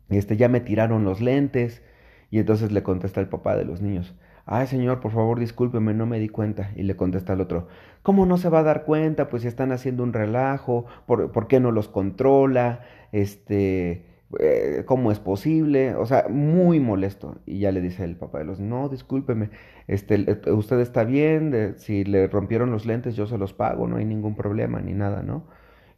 Este, 0.10 0.36
ya 0.38 0.50
me 0.50 0.60
tiraron 0.60 1.04
los 1.06 1.22
lentes. 1.22 1.84
Y 2.30 2.40
entonces 2.40 2.72
le 2.72 2.84
contesta 2.84 3.22
el 3.22 3.30
papá 3.30 3.56
de 3.56 3.66
los 3.66 3.82
niños, 3.82 4.16
ay 4.46 4.68
señor, 4.68 5.00
por 5.00 5.12
favor 5.12 5.40
discúlpeme, 5.40 5.94
no 5.94 6.06
me 6.06 6.20
di 6.20 6.30
cuenta. 6.30 6.72
Y 6.76 6.84
le 6.84 6.96
contesta 6.96 7.34
al 7.34 7.42
otro, 7.42 7.68
¿cómo 8.04 8.26
no 8.26 8.38
se 8.38 8.50
va 8.50 8.60
a 8.60 8.64
dar 8.64 8.84
cuenta? 8.86 9.30
Pues 9.30 9.44
si 9.44 9.48
están 9.48 9.72
haciendo 9.72 10.04
un 10.04 10.14
relajo, 10.14 10.86
¿por, 11.06 11.32
¿por 11.32 11.48
qué 11.48 11.60
no 11.60 11.72
los 11.72 11.88
controla? 11.88 12.82
Este, 13.12 14.07
eh, 14.40 14.84
¿cómo 14.86 15.12
es 15.12 15.20
posible? 15.20 15.96
O 15.96 16.06
sea, 16.06 16.28
muy 16.30 16.80
molesto. 16.80 17.40
Y 17.46 17.60
ya 17.60 17.72
le 17.72 17.82
dice 17.82 18.04
el 18.04 18.18
papá 18.18 18.40
de 18.40 18.46
los, 18.46 18.60
no, 18.60 18.90
discúlpeme, 18.90 19.52
este, 19.88 20.26
usted 20.52 20.80
está 20.80 21.04
bien, 21.06 21.76
si 21.78 22.04
le 22.04 22.28
rompieron 22.28 22.72
los 22.72 22.86
lentes 22.86 23.16
yo 23.16 23.26
se 23.28 23.38
los 23.38 23.54
pago, 23.54 23.88
no 23.88 23.98
hay 23.98 24.06
ningún 24.06 24.36
problema 24.36 24.82
ni 24.82 24.94
nada, 24.94 25.24
¿no? 25.24 25.48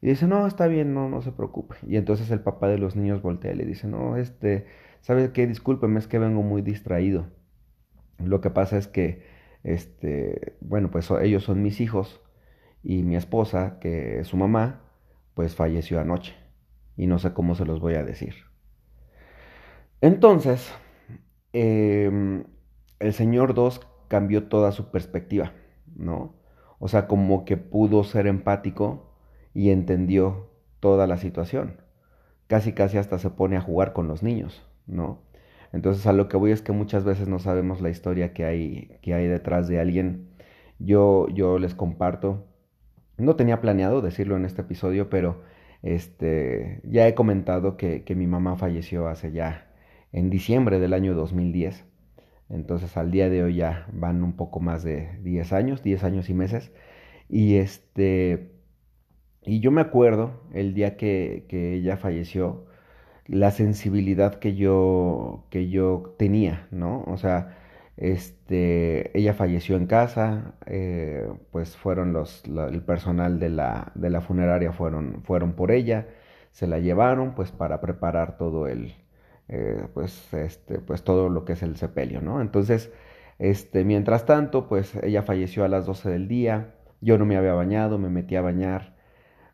Y 0.02 0.08
dice, 0.08 0.28
no, 0.28 0.48
está 0.48 0.68
bien, 0.68 0.94
no, 0.94 1.10
no 1.10 1.22
se 1.22 1.32
preocupe. 1.32 1.76
Y 1.88 1.98
entonces 1.98 2.32
el 2.32 2.42
papá 2.42 2.68
de 2.70 2.78
los 2.78 2.96
niños 2.96 3.22
voltea 3.22 3.54
y 3.54 3.56
le 3.56 3.66
dice, 3.66 3.88
no, 3.88 4.16
este, 4.18 4.66
¿sabe 5.02 5.32
qué? 5.34 5.48
Discúlpeme, 5.48 6.00
es 6.00 6.08
que 6.08 6.20
vengo 6.20 6.44
muy 6.44 6.62
distraído. 6.62 7.28
Lo 8.20 8.42
que 8.42 8.50
pasa 8.50 8.78
es 8.78 8.88
que, 8.88 9.24
este, 9.64 10.58
bueno, 10.62 10.92
pues 10.92 11.10
ellos 11.22 11.44
son 11.44 11.64
mis 11.64 11.82
hijos 11.82 12.22
y 12.84 13.04
mi 13.04 13.16
esposa, 13.16 13.80
que 13.80 14.20
es 14.20 14.28
su 14.28 14.38
mamá, 14.38 14.82
pues 15.34 15.56
falleció 15.56 16.00
anoche 16.00 16.36
y 17.00 17.08
no 17.08 17.18
sé 17.18 17.32
cómo 17.32 17.56
se 17.56 17.66
los 17.66 17.80
voy 17.80 17.96
a 17.96 18.04
decir. 18.04 18.36
Entonces, 20.02 20.70
em, 21.54 22.44
el 23.00 23.14
señor 23.14 23.54
2 23.54 23.80
cambió 24.10 24.50
toda 24.50 24.74
su 24.74 24.92
perspectiva, 24.92 25.54
¿no? 25.96 26.36
O 26.78 26.90
sea, 26.90 27.08
como 27.08 27.46
que 27.46 27.56
pudo 27.56 28.04
ser 28.04 28.28
empático 28.28 29.16
y 29.54 29.70
entendió 29.70 30.52
toda 30.82 31.08
la 31.08 31.16
situación. 31.16 31.82
Casi, 32.48 32.74
casi 32.74 32.98
hasta 32.98 33.18
se 33.18 33.30
pone 33.30 33.56
a 33.56 33.62
jugar 33.62 33.94
con 33.94 34.10
los 34.10 34.22
niños, 34.22 34.68
¿no? 34.86 35.22
Entonces 35.72 36.06
a 36.06 36.12
lo 36.12 36.28
que 36.28 36.36
voy 36.36 36.52
es 36.52 36.62
que 36.62 36.74
muchas 36.74 37.06
veces 37.06 37.30
no 37.30 37.40
sabemos 37.40 37.80
la 37.80 37.90
historia 37.90 38.34
que 38.34 38.44
hay, 38.44 39.00
que 39.02 39.14
hay 39.14 39.28
detrás 39.28 39.70
de 39.70 39.80
alguien. 39.80 40.32
Yo, 40.80 41.30
yo 41.30 41.60
les 41.60 41.76
comparto, 41.76 42.46
no 43.18 43.38
tenía 43.38 43.62
planeado 43.62 44.02
decirlo 44.02 44.36
en 44.36 44.44
este 44.44 44.64
episodio, 44.64 45.10
pero 45.10 45.44
este, 45.84 46.82
ya 46.84 47.08
he 47.08 47.16
comentado 47.16 47.78
que, 47.78 48.04
que 48.04 48.16
mi 48.16 48.28
mamá 48.28 48.56
falleció 48.58 49.08
hace 49.08 49.32
ya 49.32 49.72
en 50.12 50.30
diciembre 50.30 50.80
del 50.80 50.94
año 50.94 51.14
2010. 51.16 51.86
Entonces 52.50 52.98
al 52.98 53.12
día 53.12 53.30
de 53.30 53.44
hoy 53.44 53.56
ya 53.56 53.88
van 53.94 54.24
un 54.24 54.34
poco 54.34 54.60
más 54.60 54.84
de 54.84 55.20
10 55.24 55.54
años, 55.54 55.84
10 55.84 56.04
años 56.04 56.30
y 56.30 56.34
meses. 56.34 56.72
Y 57.30 57.56
este, 57.58 58.52
y 59.44 59.60
yo 59.62 59.72
me 59.72 59.82
acuerdo 59.82 60.42
el 60.54 60.74
día 60.74 60.98
que, 60.98 61.46
que 61.50 61.74
ella 61.76 61.98
falleció, 61.98 62.66
la 63.28 63.52
sensibilidad 63.52 64.36
que 64.40 64.56
yo, 64.56 65.46
que 65.52 65.70
yo 65.70 66.16
tenía, 66.18 66.68
¿no? 66.72 67.04
O 67.08 67.18
sea, 67.18 67.58
este, 68.00 69.18
ella 69.18 69.34
falleció 69.34 69.76
en 69.76 69.86
casa, 69.86 70.54
eh, 70.66 71.30
pues 71.52 71.76
fueron 71.76 72.14
los, 72.14 72.44
el 72.46 72.82
personal 72.82 73.40
de 73.40 73.50
la, 73.50 73.92
de 73.94 74.10
la 74.10 74.22
funeraria 74.22 74.72
fueron, 74.72 75.22
fueron 75.24 75.52
por 75.52 75.70
ella, 75.72 76.08
se 76.52 76.66
la 76.66 76.80
llevaron 76.80 77.36
pues 77.36 77.52
para 77.52 77.82
preparar 77.82 78.38
todo 78.38 78.68
el, 78.68 78.94
eh, 79.50 79.86
pues, 79.94 80.34
este, 80.34 80.80
pues 80.80 81.04
todo 81.04 81.28
lo 81.28 81.44
que 81.44 81.54
es 81.54 81.64
el 81.64 81.76
sepelio, 81.76 82.22
¿no? 82.22 82.40
Entonces, 82.42 82.90
este, 83.38 83.84
mientras 83.84 84.26
tanto, 84.26 84.70
pues 84.70 84.96
ella 85.04 85.22
falleció 85.24 85.66
a 85.66 85.68
las 85.68 85.86
12 85.86 86.10
del 86.10 86.30
día, 86.30 86.76
yo 87.02 87.18
no 87.18 87.26
me 87.26 87.36
había 87.36 87.54
bañado, 87.54 87.98
me 87.98 88.10
metí 88.10 88.38
a 88.38 88.42
bañar, 88.42 88.96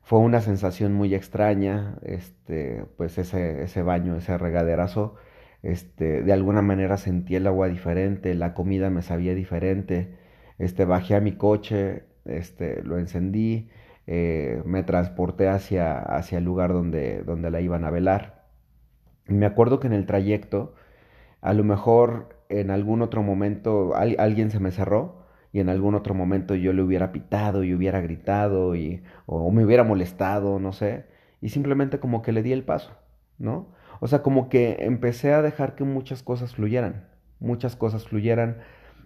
fue 0.03 0.19
una 0.19 0.41
sensación 0.41 0.93
muy 0.93 1.15
extraña, 1.15 1.97
este, 2.03 2.85
pues 2.97 3.17
ese, 3.17 3.63
ese 3.63 3.81
baño, 3.81 4.15
ese 4.17 4.37
regaderazo, 4.37 5.15
este, 5.65 6.21
de 6.21 6.31
alguna 6.31 6.61
manera 6.61 6.97
sentí 6.97 7.35
el 7.35 7.47
agua 7.47 7.67
diferente, 7.67 8.35
la 8.35 8.53
comida 8.53 8.91
me 8.91 9.01
sabía 9.01 9.33
diferente, 9.33 10.15
este, 10.59 10.85
bajé 10.85 11.15
a 11.15 11.21
mi 11.21 11.31
coche, 11.33 12.03
este, 12.25 12.83
lo 12.83 12.99
encendí, 12.99 13.69
eh, 14.05 14.61
me 14.65 14.83
transporté 14.83 15.49
hacia, 15.49 15.97
hacia 15.97 16.37
el 16.37 16.43
lugar 16.43 16.71
donde, 16.71 17.23
donde 17.23 17.49
la 17.49 17.61
iban 17.61 17.83
a 17.83 17.89
velar. 17.89 18.45
Me 19.27 19.47
acuerdo 19.47 19.79
que 19.79 19.87
en 19.87 19.93
el 19.93 20.05
trayecto, 20.05 20.75
a 21.41 21.53
lo 21.53 21.63
mejor 21.63 22.37
en 22.49 22.69
algún 22.69 23.01
otro 23.01 23.23
momento 23.23 23.95
alguien 23.95 24.51
se 24.51 24.59
me 24.59 24.69
cerró, 24.69 25.25
y 25.51 25.61
en 25.61 25.69
algún 25.69 25.95
otro 25.95 26.13
momento 26.13 26.53
yo 26.53 26.73
le 26.73 26.83
hubiera 26.83 27.11
pitado 27.11 27.63
y 27.63 27.73
hubiera 27.73 28.01
gritado 28.01 28.75
y, 28.75 29.01
o 29.25 29.49
me 29.51 29.65
hubiera 29.65 29.83
molestado, 29.83 30.59
no 30.59 30.73
sé, 30.73 31.05
y 31.41 31.49
simplemente 31.49 31.99
como 31.99 32.21
que 32.21 32.33
le 32.33 32.43
di 32.43 32.51
el 32.51 32.63
paso, 32.63 32.91
¿no? 33.39 33.73
O 33.99 34.07
sea, 34.07 34.21
como 34.21 34.49
que 34.49 34.77
empecé 34.81 35.33
a 35.33 35.41
dejar 35.41 35.75
que 35.75 35.83
muchas 35.83 36.23
cosas 36.23 36.55
fluyeran, 36.55 37.07
muchas 37.39 37.75
cosas 37.75 38.07
fluyeran. 38.07 38.57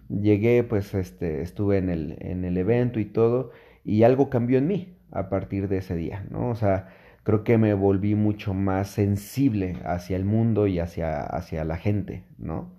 Llegué, 0.08 0.64
pues, 0.64 0.94
este, 0.94 1.42
estuve 1.42 1.78
en 1.78 1.88
el, 1.90 2.16
en 2.20 2.44
el 2.44 2.56
evento 2.58 3.00
y 3.00 3.04
todo, 3.04 3.52
y 3.84 4.02
algo 4.02 4.30
cambió 4.30 4.58
en 4.58 4.66
mí 4.66 4.96
a 5.12 5.28
partir 5.28 5.68
de 5.68 5.78
ese 5.78 5.96
día, 5.96 6.26
¿no? 6.30 6.50
O 6.50 6.54
sea, 6.54 6.88
creo 7.22 7.44
que 7.44 7.58
me 7.58 7.74
volví 7.74 8.14
mucho 8.14 8.54
más 8.54 8.90
sensible 8.90 9.76
hacia 9.84 10.16
el 10.16 10.24
mundo 10.24 10.66
y 10.66 10.78
hacia, 10.80 11.20
hacia 11.22 11.64
la 11.64 11.76
gente, 11.76 12.24
¿no? 12.38 12.70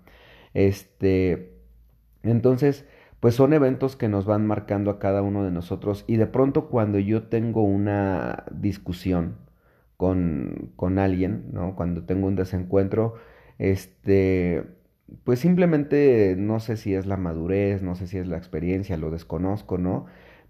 Este, 0.54 1.54
entonces, 2.22 2.86
pues 3.20 3.34
son 3.34 3.52
eventos 3.52 3.96
que 3.96 4.08
nos 4.08 4.26
van 4.26 4.46
marcando 4.46 4.90
a 4.90 4.98
cada 4.98 5.22
uno 5.22 5.44
de 5.44 5.50
nosotros 5.50 6.04
y 6.08 6.16
de 6.16 6.26
pronto 6.26 6.68
cuando 6.68 6.98
yo 6.98 7.24
tengo 7.24 7.62
una 7.62 8.44
discusión 8.50 9.36
con, 10.02 10.72
con 10.74 10.98
alguien, 10.98 11.44
¿no? 11.52 11.76
Cuando 11.76 12.02
tengo 12.02 12.26
un 12.26 12.34
desencuentro, 12.34 13.14
este, 13.58 14.64
pues 15.22 15.38
simplemente 15.38 16.34
no 16.36 16.58
sé 16.58 16.76
si 16.76 16.92
es 16.92 17.06
la 17.06 17.16
madurez, 17.16 17.82
no 17.82 17.94
sé 17.94 18.08
si 18.08 18.18
es 18.18 18.26
la 18.26 18.36
experiencia, 18.36 18.96
lo 18.96 19.12
desconozco, 19.12 19.78
¿no? 19.78 20.06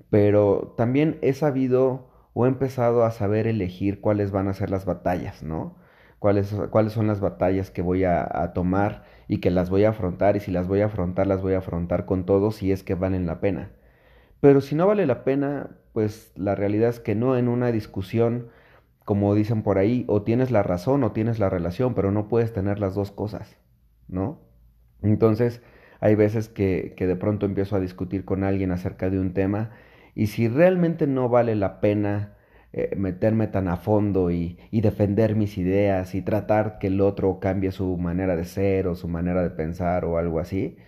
Pero 0.08 0.72
también 0.78 1.18
he 1.20 1.34
sabido 1.34 2.08
o 2.32 2.46
he 2.46 2.48
empezado 2.48 3.04
a 3.04 3.10
saber 3.10 3.46
elegir 3.46 4.00
cuáles 4.00 4.30
van 4.30 4.48
a 4.48 4.54
ser 4.54 4.70
las 4.70 4.86
batallas, 4.86 5.42
¿no? 5.42 5.76
Cuáles, 6.18 6.54
cuáles 6.70 6.94
son 6.94 7.06
las 7.06 7.20
batallas 7.20 7.70
que 7.70 7.82
voy 7.82 8.04
a, 8.04 8.52
tomar 8.54 9.04
y 9.28 9.40
que 9.40 9.50
las 9.50 9.68
voy 9.68 9.84
a 9.84 9.90
afrontar 9.90 10.36
y 10.36 10.40
si 10.40 10.50
las 10.50 10.66
voy 10.66 10.80
a 10.80 10.86
afrontar 10.86 11.26
las 11.26 11.42
voy 11.42 11.52
a 11.52 11.58
afrontar 11.58 12.06
con 12.06 12.24
todo 12.24 12.52
si 12.52 12.72
es 12.72 12.82
que 12.82 12.94
valen 12.94 13.26
la 13.26 13.40
pena. 13.40 13.72
Pero 14.40 14.62
si 14.62 14.74
no 14.76 14.86
vale 14.86 15.04
la 15.04 15.24
pena, 15.24 15.76
pues 15.92 16.32
la 16.36 16.54
realidad 16.54 16.88
es 16.88 17.00
que 17.00 17.14
no 17.14 17.36
en 17.36 17.48
una 17.48 17.70
discusión, 17.70 18.48
como 19.04 19.34
dicen 19.34 19.62
por 19.62 19.78
ahí, 19.78 20.04
o 20.08 20.22
tienes 20.22 20.50
la 20.50 20.62
razón 20.62 21.04
o 21.04 21.12
tienes 21.12 21.38
la 21.38 21.50
relación, 21.50 21.94
pero 21.94 22.10
no 22.12 22.28
puedes 22.28 22.52
tener 22.52 22.78
las 22.78 22.94
dos 22.94 23.10
cosas, 23.12 23.58
¿no? 24.08 24.40
Entonces, 25.02 25.62
hay 26.00 26.14
veces 26.14 26.48
que, 26.48 26.94
que 26.96 27.06
de 27.06 27.16
pronto 27.16 27.46
empiezo 27.46 27.76
a 27.76 27.80
discutir 27.80 28.24
con 28.24 28.44
alguien 28.44 28.72
acerca 28.72 29.10
de 29.10 29.20
un 29.20 29.34
tema 29.34 29.70
y 30.14 30.28
si 30.28 30.48
realmente 30.48 31.06
no 31.06 31.28
vale 31.28 31.54
la 31.56 31.80
pena 31.80 32.36
eh, 32.74 32.94
meterme 32.96 33.48
tan 33.48 33.68
a 33.68 33.76
fondo 33.76 34.30
y, 34.30 34.58
defender 34.72 35.36
mis 35.36 35.58
ideas 35.58 36.14
y 36.14 36.22
tratar 36.22 36.78
que 36.78 36.86
el 36.86 37.02
otro 37.02 37.38
cambie 37.38 37.70
su 37.70 37.98
manera 37.98 38.34
de 38.34 38.44
ser 38.44 38.88
o 38.88 38.94
su 38.94 39.08
manera 39.08 39.42
de 39.42 39.50
pensar 39.50 40.06
o 40.06 40.16
algo 40.18 40.40
así, 40.40 40.78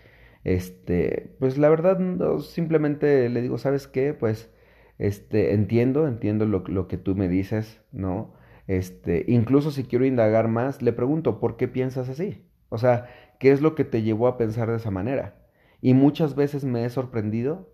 este, 0.45 1.37
pues 1.39 1.59
la 1.59 1.69
verdad 1.69 1.99
no, 1.99 2.41
simplemente 2.41 3.29
le 3.29 3.43
digo, 3.43 3.59
¿sabes 3.59 3.87
qué? 3.87 4.15
Pues 4.15 4.51
este, 4.99 5.55
entiendo, 5.55 6.07
entiendo 6.07 6.47
lo, 6.47 6.61
lo 6.67 6.89
que 6.89 6.99
tú 6.99 7.15
me 7.15 7.29
dices, 7.29 7.83
¿no? 7.93 8.35
Este, 8.67 9.25
incluso 9.29 9.71
si 9.71 9.85
quiero 9.85 10.07
indagar 10.07 10.49
más, 10.49 10.83
le 10.83 10.93
pregunto, 10.93 11.41
¿por 11.41 11.57
qué 11.57 11.69
piensas 11.69 12.09
así? 12.09 12.47
O 12.69 12.79
sea, 12.79 13.07
¿qué 13.39 13.53
es 13.53 13.61
lo 13.61 13.75
que 13.75 13.85
te 13.85 14.03
llevó 14.03 14.27
a 14.29 14.39
pensar 14.39 14.71
de 14.71 14.77
esa 14.77 14.91
manera? 14.91 15.37
Y 15.81 15.95
muchas 15.95 16.35
veces 16.35 16.65
me 16.65 16.85
he 16.85 16.91
sorprendido 16.91 17.69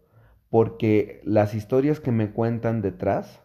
porque 0.50 1.20
las 1.24 1.54
historias 1.54 2.00
que 2.00 2.10
me 2.10 2.32
cuentan 2.32 2.82
detrás 2.82 3.42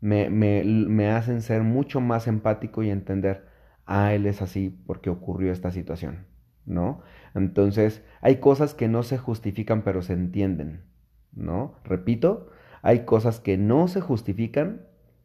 me, 0.00 0.30
me, 0.30 0.64
me 0.64 1.10
hacen 1.10 1.42
ser 1.42 1.62
mucho 1.62 2.00
más 2.00 2.26
empático 2.26 2.82
y 2.82 2.90
entender, 2.90 3.46
ah, 3.86 4.14
él 4.14 4.26
es 4.26 4.42
así 4.42 4.70
porque 4.86 5.10
ocurrió 5.10 5.52
esta 5.52 5.70
situación, 5.70 6.26
¿no? 6.66 7.02
Entonces, 7.34 8.02
hay 8.20 8.36
cosas 8.36 8.74
que 8.74 8.88
no 8.88 9.02
se 9.04 9.18
justifican 9.18 9.82
pero 9.82 10.02
se 10.02 10.14
entienden, 10.14 10.82
¿no? 11.32 11.76
Repito, 11.84 12.50
hay 12.82 13.00
cosas 13.00 13.40
que 13.40 13.56
no 13.56 13.88
se 13.88 14.00
justifican 14.00 14.82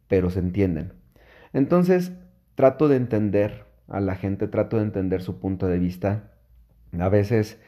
pero 0.08 0.30
se 0.30 0.40
entienden. 0.40 0.94
Entonces, 1.54 2.12
trato 2.56 2.88
de 2.88 2.98
entender 2.98 3.66
a 3.88 4.00
la 4.00 4.16
gente, 4.16 4.48
trato 4.48 4.78
de 4.78 4.84
entender 4.84 5.22
su 5.22 5.40
punto 5.40 5.68
de 5.68 5.80
vista. 5.80 6.32
A 7.00 7.10
veces 7.10 7.60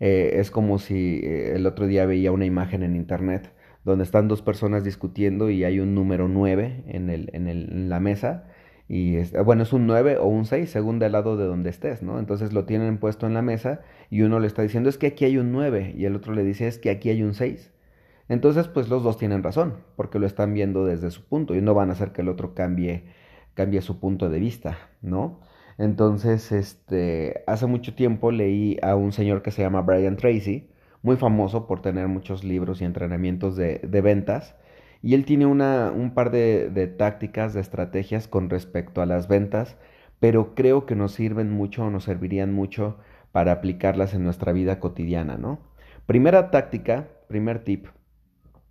eh, 0.00 0.32
es 0.34 0.50
como 0.50 0.78
si 0.78 1.20
eh, 1.22 1.54
el 1.54 1.66
otro 1.66 1.86
día 1.86 2.06
veía 2.06 2.32
una 2.32 2.44
imagen 2.44 2.82
en 2.82 2.96
internet 2.96 3.52
donde 3.84 4.04
están 4.04 4.26
dos 4.26 4.42
personas 4.42 4.82
discutiendo 4.82 5.48
y 5.48 5.62
hay 5.64 5.78
un 5.78 5.94
número 5.94 6.28
9 6.28 6.84
en, 6.88 7.08
el, 7.08 7.30
en, 7.32 7.46
el, 7.46 7.88
la 7.88 8.00
mesa. 8.00 8.44
Y 8.88 9.16
bueno, 9.44 9.62
es 9.62 9.72
un 9.72 9.86
9 9.86 10.18
o 10.18 10.26
un 10.26 10.44
6 10.44 10.68
según 10.70 10.98
del 10.98 11.12
lado 11.12 11.36
de 11.36 11.44
donde 11.44 11.70
estés, 11.70 12.02
¿no? 12.02 12.18
Entonces 12.18 12.52
lo 12.52 12.64
tienen 12.64 12.98
puesto 12.98 13.26
en 13.26 13.34
la 13.34 13.42
mesa 13.42 13.80
y 14.10 14.22
uno 14.22 14.38
le 14.40 14.46
está 14.46 14.62
diciendo 14.62 14.88
es 14.88 14.98
que 14.98 15.08
aquí 15.08 15.24
hay 15.24 15.38
un 15.38 15.52
9 15.52 15.94
y 15.96 16.04
el 16.04 16.16
otro 16.16 16.34
le 16.34 16.44
dice 16.44 16.66
es 16.66 16.78
que 16.78 16.90
aquí 16.90 17.10
hay 17.10 17.22
un 17.22 17.34
6. 17.34 17.72
Entonces, 18.28 18.66
pues 18.68 18.88
los 18.88 19.02
dos 19.04 19.18
tienen 19.18 19.42
razón, 19.42 19.74
porque 19.94 20.18
lo 20.18 20.26
están 20.26 20.52
viendo 20.52 20.84
desde 20.84 21.10
su 21.10 21.24
punto 21.24 21.54
y 21.54 21.60
no 21.62 21.74
van 21.74 21.90
a 21.90 21.92
hacer 21.92 22.12
que 22.12 22.22
el 22.22 22.28
otro 22.28 22.54
cambie, 22.54 23.04
cambie 23.54 23.80
su 23.82 24.00
punto 24.00 24.28
de 24.28 24.40
vista, 24.40 24.78
¿no? 25.00 25.40
Entonces, 25.78 26.50
este, 26.52 27.44
hace 27.46 27.66
mucho 27.66 27.94
tiempo 27.94 28.32
leí 28.32 28.78
a 28.82 28.96
un 28.96 29.12
señor 29.12 29.42
que 29.42 29.50
se 29.52 29.62
llama 29.62 29.82
Brian 29.82 30.16
Tracy, 30.16 30.70
muy 31.02 31.16
famoso 31.16 31.66
por 31.68 31.82
tener 31.82 32.08
muchos 32.08 32.42
libros 32.42 32.80
y 32.80 32.84
entrenamientos 32.84 33.56
de, 33.56 33.78
ventas. 34.02 34.56
Y 35.02 35.14
él 35.14 35.24
tiene 35.24 35.46
una, 35.46 35.92
un 35.94 36.14
par 36.14 36.30
de, 36.30 36.70
de 36.70 36.88
tácticas, 36.88 37.54
de 37.54 37.60
estrategias 37.60 38.26
con 38.26 38.50
respecto 38.50 39.02
a 39.02 39.06
las 39.06 39.28
ventas, 39.28 39.76
pero 40.18 40.54
creo 40.54 40.86
que 40.86 40.96
nos 40.96 41.12
sirven 41.12 41.50
mucho 41.52 41.84
o 41.84 41.90
nos 41.90 42.04
servirían 42.04 42.52
mucho 42.52 42.98
para 43.30 43.52
aplicarlas 43.52 44.14
en 44.14 44.24
nuestra 44.24 44.52
vida 44.52 44.80
cotidiana, 44.80 45.36
¿no? 45.36 45.60
Primera 46.06 46.50
táctica, 46.50 47.08
primer 47.28 47.60
tip 47.62 47.86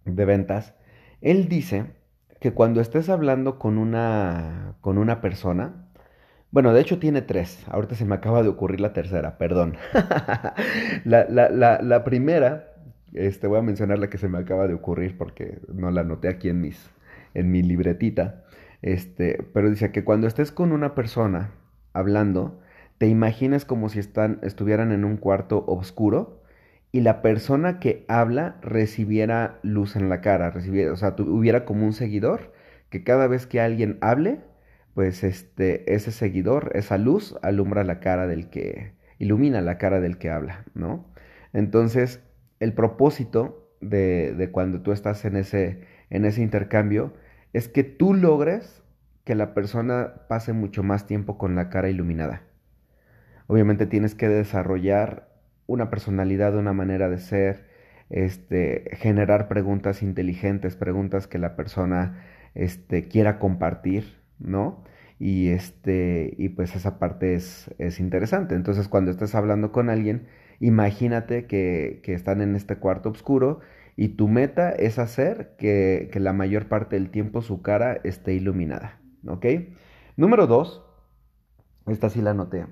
de 0.06 0.26
ventas, 0.26 0.76
él 1.22 1.50
dice 1.50 1.86
que 2.40 2.54
cuando 2.54 2.82
estés 2.82 3.10
hablando 3.10 3.58
con 3.58 3.78
una, 3.78 4.76
con 4.82 4.98
una 4.98 5.22
persona, 5.22 5.88
bueno, 6.52 6.74
de 6.74 6.82
hecho 6.82 7.00
tiene 7.00 7.22
tres, 7.22 7.66
ahorita 7.68 7.96
se 7.96 8.06
me 8.06 8.16
acaba 8.16 8.44
de 8.44 8.50
ocurrir 8.50 8.80
la 8.80 8.94
tercera, 8.94 9.38
perdón. 9.38 9.76
la, 11.06 11.26
la, 11.28 11.82
la, 11.82 12.04
primera, 12.04 12.74
este, 13.14 13.48
voy 13.48 13.60
a 13.60 13.64
mencionar 13.64 14.00
la 14.00 14.10
que 14.10 14.18
se 14.18 14.30
me 14.30 14.38
acaba 14.38 14.68
de 14.68 14.74
ocurrir 14.74 15.18
porque 15.18 15.60
no 15.74 15.92
la 15.92 16.02
anoté 16.02 16.30
aquí 16.30 16.50
en, 16.50 16.62
mis, 16.62 16.90
en 17.34 17.52
mi 17.52 17.62
libretita, 17.62 18.44
este, 18.82 19.44
pero 19.54 19.70
dice 19.70 19.92
que 19.92 20.04
cuando 20.04 20.28
estés 20.28 20.52
con 20.52 20.72
una 20.72 20.96
persona 20.96 21.52
hablando, 21.94 22.62
te 23.00 23.08
imagines 23.08 23.66
como 23.66 23.90
si 23.90 24.00
están, 24.00 24.40
estuvieran 24.44 24.92
en 24.92 25.04
un 25.04 25.18
cuarto 25.18 25.66
oscuro 25.68 26.42
y 26.96 27.02
la 27.02 27.22
persona 27.22 27.82
que 27.82 28.06
habla 28.08 28.56
recibiera 28.62 29.60
luz 29.64 29.98
en 29.98 30.08
la 30.08 30.22
cara, 30.22 30.50
recibiera, 30.50 30.94
o 30.94 30.96
sea, 30.96 31.14
hubiera 31.20 31.66
como 31.66 31.86
un 31.86 31.92
seguidor 31.92 32.54
que 32.90 33.04
cada 33.04 33.28
vez 33.28 33.48
que 33.48 33.60
alguien 33.60 33.98
hable, 34.00 34.40
pues 34.94 35.26
este, 35.26 35.94
ese 35.94 36.14
seguidor, 36.14 36.72
esa 36.74 36.98
luz 36.98 37.36
alumbra 37.42 37.84
la 37.84 38.00
cara 38.00 38.28
del 38.28 38.50
que, 38.50 38.94
ilumina 39.20 39.60
la 39.60 39.78
cara 39.78 40.00
del 40.00 40.18
que 40.18 40.30
habla, 40.30 40.64
¿no? 40.74 41.06
Entonces, 41.52 42.24
el 42.62 42.72
propósito 42.72 43.76
de, 43.82 44.34
de 44.34 44.52
cuando 44.52 44.82
tú 44.82 44.94
estás 44.94 45.26
en 45.26 45.36
ese, 45.36 45.82
en 46.10 46.24
ese 46.24 46.44
intercambio 46.44 47.12
es 47.52 47.68
que 47.68 47.84
tú 47.84 48.14
logres 48.14 48.84
que 49.26 49.36
la 49.36 49.54
persona 49.54 50.28
pase 50.30 50.54
mucho 50.54 50.82
más 50.82 51.08
tiempo 51.08 51.38
con 51.38 51.56
la 51.56 51.68
cara 51.70 51.90
iluminada. 51.90 52.44
Obviamente 53.48 53.86
tienes 53.86 54.16
que 54.16 54.30
desarrollar 54.30 55.35
una 55.68 55.90
personalidad, 55.90 56.56
una 56.56 56.74
manera 56.74 57.10
de 57.10 57.20
ser, 57.20 57.66
este, 58.10 58.90
generar 58.98 59.48
preguntas 59.48 60.04
inteligentes, 60.04 60.76
preguntas 60.76 61.28
que 61.28 61.40
la 61.40 61.56
persona 61.56 62.24
este, 62.54 63.08
quiera 63.08 63.40
compartir, 63.40 64.22
¿no? 64.40 64.84
Y, 65.20 65.50
este, 65.50 66.34
y 66.38 66.50
pues 66.50 66.76
esa 66.76 67.00
parte 67.00 67.36
es, 67.36 67.74
es 67.78 68.00
interesante. 68.00 68.56
Entonces 68.56 68.88
cuando 68.88 69.12
estés 69.12 69.34
hablando 69.36 69.72
con 69.72 69.90
alguien, 69.90 70.28
imagínate 70.60 71.46
que, 71.46 72.02
que 72.04 72.14
están 72.14 72.42
en 72.42 72.56
este 72.56 72.78
cuarto 72.78 73.10
oscuro 73.10 73.62
y 73.96 74.10
tu 74.10 74.28
meta 74.28 74.72
es 74.72 75.00
hacer 75.00 75.56
que, 75.58 76.10
que, 76.12 76.20
la 76.20 76.34
mayor 76.34 76.68
parte 76.68 76.98
del 76.98 77.12
tiempo 77.12 77.42
su 77.42 77.62
cara 77.62 78.00
esté 78.04 78.34
iluminada, 78.34 79.00
¿ok? 79.26 79.46
Número 80.18 80.48
dos, 80.48 80.86
esta 81.88 82.10
sí 82.10 82.22
la 82.22 82.34
noté 82.34 82.66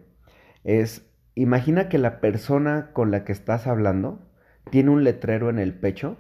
es, 0.63 1.05
imagina 1.36 1.90
que 1.90 1.98
la 1.98 2.20
persona 2.20 2.92
con 2.94 3.12
la 3.12 3.24
que 3.25 3.32
estás 3.32 3.68
hablando 3.68 4.20
tiene 4.70 4.92
un 4.92 5.04
letrero 5.04 5.50
en 5.50 5.60
el 5.60 5.74
pecho 5.74 6.18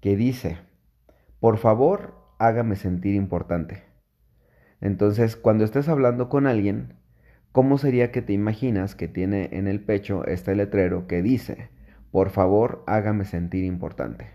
que 0.00 0.16
dice, 0.16 0.58
por 1.40 1.58
favor, 1.58 2.14
hágame 2.38 2.76
sentir 2.76 3.14
importante. 3.14 3.84
Entonces, 4.80 5.36
cuando 5.36 5.64
estés 5.64 5.88
hablando 5.88 6.28
con 6.28 6.46
alguien, 6.46 6.94
¿cómo 7.52 7.78
sería 7.78 8.12
que 8.12 8.22
te 8.22 8.32
imaginas 8.32 8.94
que 8.94 9.08
tiene 9.08 9.48
en 9.52 9.66
el 9.66 9.80
pecho 9.80 10.24
este 10.26 10.54
letrero 10.54 11.06
que 11.06 11.22
dice, 11.22 11.70
por 12.10 12.30
favor, 12.30 12.84
hágame 12.86 13.24
sentir 13.24 13.64
importante? 13.64 14.28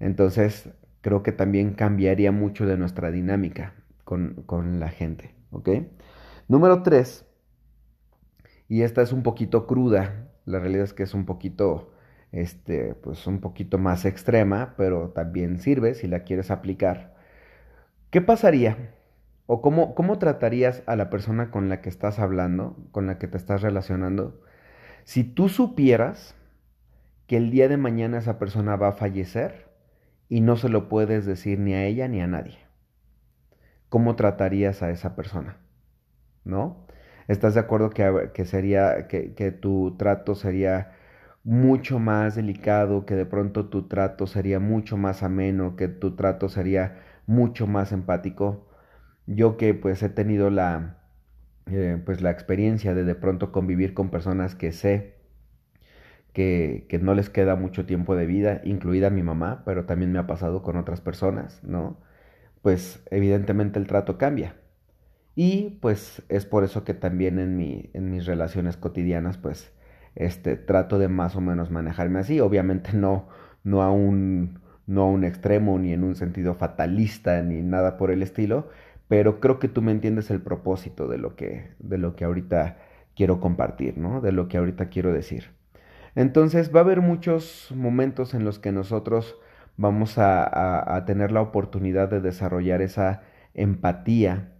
Entonces, 0.00 0.70
creo 1.00 1.22
que 1.22 1.32
también 1.32 1.74
cambiaría 1.74 2.32
mucho 2.32 2.66
de 2.66 2.76
nuestra 2.76 3.10
dinámica 3.10 3.74
con, 4.04 4.42
con 4.46 4.80
la 4.80 4.88
gente, 4.88 5.34
¿ok? 5.50 5.70
Número 6.48 6.82
tres, 6.82 7.24
y 8.68 8.82
esta 8.82 9.02
es 9.02 9.12
un 9.12 9.22
poquito 9.22 9.66
cruda. 9.66 10.28
La 10.44 10.58
realidad 10.58 10.84
es 10.84 10.92
que 10.92 11.02
es 11.02 11.14
un 11.14 11.26
poquito, 11.26 11.92
este, 12.32 12.94
pues 12.94 13.26
un 13.26 13.40
poquito 13.40 13.78
más 13.78 14.04
extrema, 14.04 14.74
pero 14.76 15.10
también 15.10 15.58
sirve 15.58 15.94
si 15.94 16.06
la 16.06 16.20
quieres 16.20 16.50
aplicar. 16.50 17.14
¿Qué 18.10 18.20
pasaría? 18.20 18.94
¿O 19.46 19.62
cómo, 19.62 19.94
cómo 19.94 20.18
tratarías 20.18 20.82
a 20.86 20.96
la 20.96 21.10
persona 21.10 21.50
con 21.50 21.68
la 21.68 21.80
que 21.80 21.88
estás 21.88 22.18
hablando, 22.18 22.76
con 22.90 23.06
la 23.06 23.18
que 23.18 23.28
te 23.28 23.36
estás 23.36 23.62
relacionando, 23.62 24.40
si 25.04 25.22
tú 25.22 25.48
supieras 25.48 26.34
que 27.26 27.36
el 27.36 27.50
día 27.50 27.68
de 27.68 27.76
mañana 27.76 28.18
esa 28.18 28.38
persona 28.38 28.76
va 28.76 28.88
a 28.88 28.92
fallecer 28.92 29.68
y 30.28 30.40
no 30.40 30.56
se 30.56 30.68
lo 30.68 30.88
puedes 30.88 31.26
decir 31.26 31.60
ni 31.60 31.74
a 31.74 31.84
ella 31.84 32.08
ni 32.08 32.20
a 32.20 32.26
nadie? 32.26 32.58
¿Cómo 33.88 34.16
tratarías 34.16 34.82
a 34.82 34.90
esa 34.90 35.14
persona? 35.14 35.58
¿No? 36.44 36.85
¿Estás 37.28 37.54
de 37.54 37.60
acuerdo 37.60 37.90
que, 37.90 38.44
sería, 38.44 39.08
que, 39.08 39.34
que 39.34 39.50
tu 39.52 39.96
trato 39.98 40.34
sería 40.34 40.92
mucho 41.44 41.98
más 41.98 42.36
delicado, 42.36 43.06
que 43.06 43.14
de 43.14 43.26
pronto 43.26 43.66
tu 43.68 43.88
trato 43.88 44.26
sería 44.26 44.60
mucho 44.60 44.96
más 44.96 45.22
ameno, 45.22 45.76
que 45.76 45.88
tu 45.88 46.16
trato 46.16 46.48
sería 46.48 46.98
mucho 47.26 47.66
más 47.66 47.92
empático? 47.92 48.68
Yo 49.26 49.56
que 49.56 49.74
pues 49.74 50.02
he 50.02 50.08
tenido 50.08 50.50
la, 50.50 50.98
eh, 51.66 52.00
pues 52.04 52.22
la 52.22 52.30
experiencia 52.30 52.94
de 52.94 53.04
de 53.04 53.14
pronto 53.16 53.52
convivir 53.52 53.94
con 53.94 54.10
personas 54.10 54.54
que 54.54 54.72
sé 54.72 55.16
que, 56.32 56.86
que, 56.88 56.98
no 56.98 57.14
les 57.14 57.30
queda 57.30 57.56
mucho 57.56 57.86
tiempo 57.86 58.14
de 58.16 58.26
vida, 58.26 58.60
incluida 58.64 59.10
mi 59.10 59.22
mamá, 59.22 59.62
pero 59.64 59.86
también 59.86 60.12
me 60.12 60.18
ha 60.18 60.26
pasado 60.26 60.62
con 60.62 60.76
otras 60.76 61.00
personas, 61.00 61.62
¿no? 61.64 61.98
Pues 62.62 63.02
evidentemente 63.10 63.78
el 63.78 63.86
trato 63.86 64.18
cambia. 64.18 64.56
Y 65.36 65.78
pues 65.82 66.22
es 66.30 66.46
por 66.46 66.64
eso 66.64 66.82
que 66.82 66.94
también 66.94 67.38
en, 67.38 67.56
mi, 67.58 67.90
en 67.92 68.10
mis 68.10 68.24
relaciones 68.26 68.78
cotidianas 68.78 69.36
pues 69.36 69.70
este, 70.14 70.56
trato 70.56 70.98
de 70.98 71.08
más 71.08 71.36
o 71.36 71.42
menos 71.42 71.70
manejarme 71.70 72.20
así. 72.20 72.40
Obviamente 72.40 72.94
no, 72.94 73.28
no, 73.62 73.82
a 73.82 73.92
un, 73.92 74.60
no 74.86 75.02
a 75.02 75.06
un 75.06 75.24
extremo 75.24 75.78
ni 75.78 75.92
en 75.92 76.04
un 76.04 76.14
sentido 76.16 76.54
fatalista 76.54 77.42
ni 77.42 77.60
nada 77.62 77.98
por 77.98 78.10
el 78.10 78.22
estilo, 78.22 78.70
pero 79.08 79.38
creo 79.40 79.58
que 79.58 79.68
tú 79.68 79.82
me 79.82 79.92
entiendes 79.92 80.30
el 80.30 80.40
propósito 80.40 81.06
de 81.06 81.18
lo 81.18 81.36
que, 81.36 81.74
de 81.80 81.98
lo 81.98 82.16
que 82.16 82.24
ahorita 82.24 82.78
quiero 83.14 83.38
compartir, 83.38 83.98
¿no? 83.98 84.22
De 84.22 84.32
lo 84.32 84.48
que 84.48 84.56
ahorita 84.56 84.88
quiero 84.88 85.12
decir. 85.12 85.50
Entonces 86.14 86.74
va 86.74 86.80
a 86.80 86.84
haber 86.84 87.02
muchos 87.02 87.72
momentos 87.76 88.32
en 88.32 88.44
los 88.44 88.58
que 88.58 88.72
nosotros 88.72 89.36
vamos 89.76 90.16
a, 90.16 90.42
a, 90.44 90.96
a 90.96 91.04
tener 91.04 91.30
la 91.30 91.42
oportunidad 91.42 92.08
de 92.08 92.22
desarrollar 92.22 92.80
esa 92.80 93.22
empatía 93.52 94.55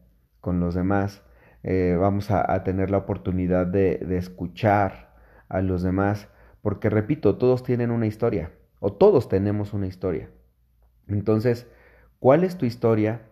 con 0.46 0.60
los 0.60 0.76
demás, 0.76 1.24
eh, 1.64 1.96
vamos 1.98 2.30
a, 2.30 2.62
tener 2.62 2.88
la 2.88 2.98
oportunidad 2.98 3.66
de, 3.66 4.16
escuchar 4.16 5.12
a 5.48 5.60
los 5.60 5.82
demás, 5.82 6.28
porque 6.62 6.88
repito, 6.88 7.34
todos 7.36 7.64
tienen 7.64 7.90
una 7.90 8.06
historia, 8.06 8.52
o 8.78 8.92
todos 8.92 9.28
tenemos 9.28 9.74
una 9.74 9.88
historia. 9.88 10.30
Entonces, 11.08 11.66
¿cuál 12.20 12.44
es 12.44 12.58
tu 12.58 12.64
historia? 12.64 13.22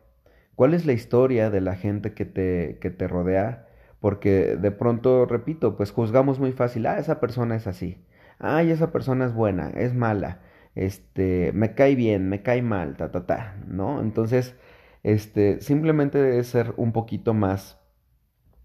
¿Cuál 0.56 0.74
es 0.74 0.86
la 0.86 0.92
historia 0.92 1.50
de 1.50 1.60
la 1.60 1.76
gente 1.76 2.14
que 2.14 2.24
te, 2.24 2.78
que 2.80 2.90
te 2.90 3.06
rodea? 3.06 3.68
Porque 4.00 4.56
de 4.56 4.72
pronto, 4.72 5.26
repito, 5.26 5.76
pues 5.76 5.92
juzgamos 5.92 6.40
muy 6.40 6.50
fácil, 6.50 6.86
ah, 6.86 6.98
esa 6.98 7.20
persona 7.20 7.54
es 7.54 7.68
así, 7.68 8.04
ay, 8.40 8.72
esa 8.72 8.90
persona 8.90 9.26
es 9.26 9.34
buena, 9.34 9.70
es 9.70 9.94
mala, 9.94 10.40
este, 10.74 11.52
me 11.52 11.76
cae 11.76 11.94
bien, 11.94 12.28
me 12.28 12.42
cae 12.42 12.60
mal, 12.60 12.96
ta, 12.96 13.12
ta, 13.12 13.24
ta, 13.24 13.56
¿no? 13.68 14.00
Entonces, 14.00 14.56
este, 15.04 15.60
simplemente 15.60 16.20
debe 16.20 16.42
ser 16.42 16.74
un 16.76 16.92
poquito 16.92 17.34
más 17.34 17.78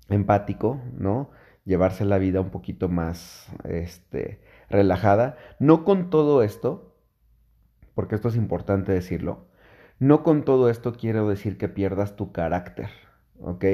empático, 0.09 0.81
¿no? 0.97 1.29
Llevarse 1.65 2.05
la 2.05 2.17
vida 2.17 2.41
un 2.41 2.49
poquito 2.49 2.89
más, 2.89 3.47
este, 3.65 4.41
relajada. 4.69 5.37
No 5.59 5.83
con 5.83 6.09
todo 6.09 6.41
esto, 6.41 6.95
porque 7.93 8.15
esto 8.15 8.29
es 8.29 8.37
importante 8.37 8.93
decirlo, 8.93 9.47
no 9.99 10.23
con 10.23 10.45
todo 10.45 10.69
esto 10.69 10.93
quiero 10.93 11.27
decir 11.27 11.57
que 11.57 11.67
pierdas 11.67 12.15
tu 12.15 12.31
carácter, 12.31 12.89
¿ok? 13.41 13.65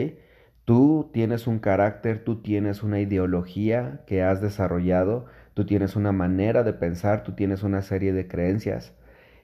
Tú 0.65 1.11
tienes 1.13 1.45
un 1.45 1.59
carácter, 1.59 2.23
tú 2.23 2.41
tienes 2.41 2.81
una 2.81 2.99
ideología 2.99 4.01
que 4.07 4.23
has 4.23 4.41
desarrollado, 4.41 5.27
tú 5.53 5.67
tienes 5.67 5.95
una 5.95 6.11
manera 6.11 6.63
de 6.63 6.73
pensar, 6.73 7.23
tú 7.23 7.33
tienes 7.33 7.61
una 7.61 7.83
serie 7.83 8.11
de 8.11 8.27
creencias 8.27 8.95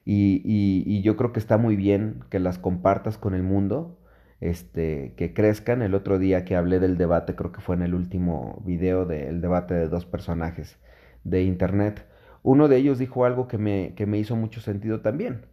y, 0.04 1.02
yo 1.02 1.16
creo 1.16 1.32
que 1.32 1.40
está 1.40 1.58
muy 1.58 1.76
bien 1.76 2.24
que 2.30 2.40
las 2.40 2.58
compartas 2.58 3.18
con 3.18 3.34
el 3.34 3.42
mundo, 3.42 3.98
este, 4.40 5.14
que 5.16 5.34
crezcan. 5.34 5.82
El 5.82 5.94
otro 5.94 6.18
día 6.18 6.44
que 6.44 6.56
hablé 6.56 6.80
del 6.80 6.98
debate, 6.98 7.34
creo 7.34 7.52
que 7.52 7.60
fue 7.60 7.76
en 7.76 7.82
el 7.82 7.94
último 7.94 8.62
video 8.64 9.06
del 9.06 9.40
debate 9.40 9.74
de 9.74 9.88
dos 9.88 10.06
personajes 10.06 10.78
de 11.24 11.42
internet, 11.42 12.06
uno 12.42 12.68
de 12.68 12.76
ellos 12.76 12.98
dijo 12.98 13.24
algo 13.24 13.46
que 13.46 13.58
me, 13.58 13.94
que 13.94 14.06
me 14.06 14.18
hizo 14.18 14.34
mucho 14.34 14.60
sentido 14.60 15.00
también, 15.00 15.46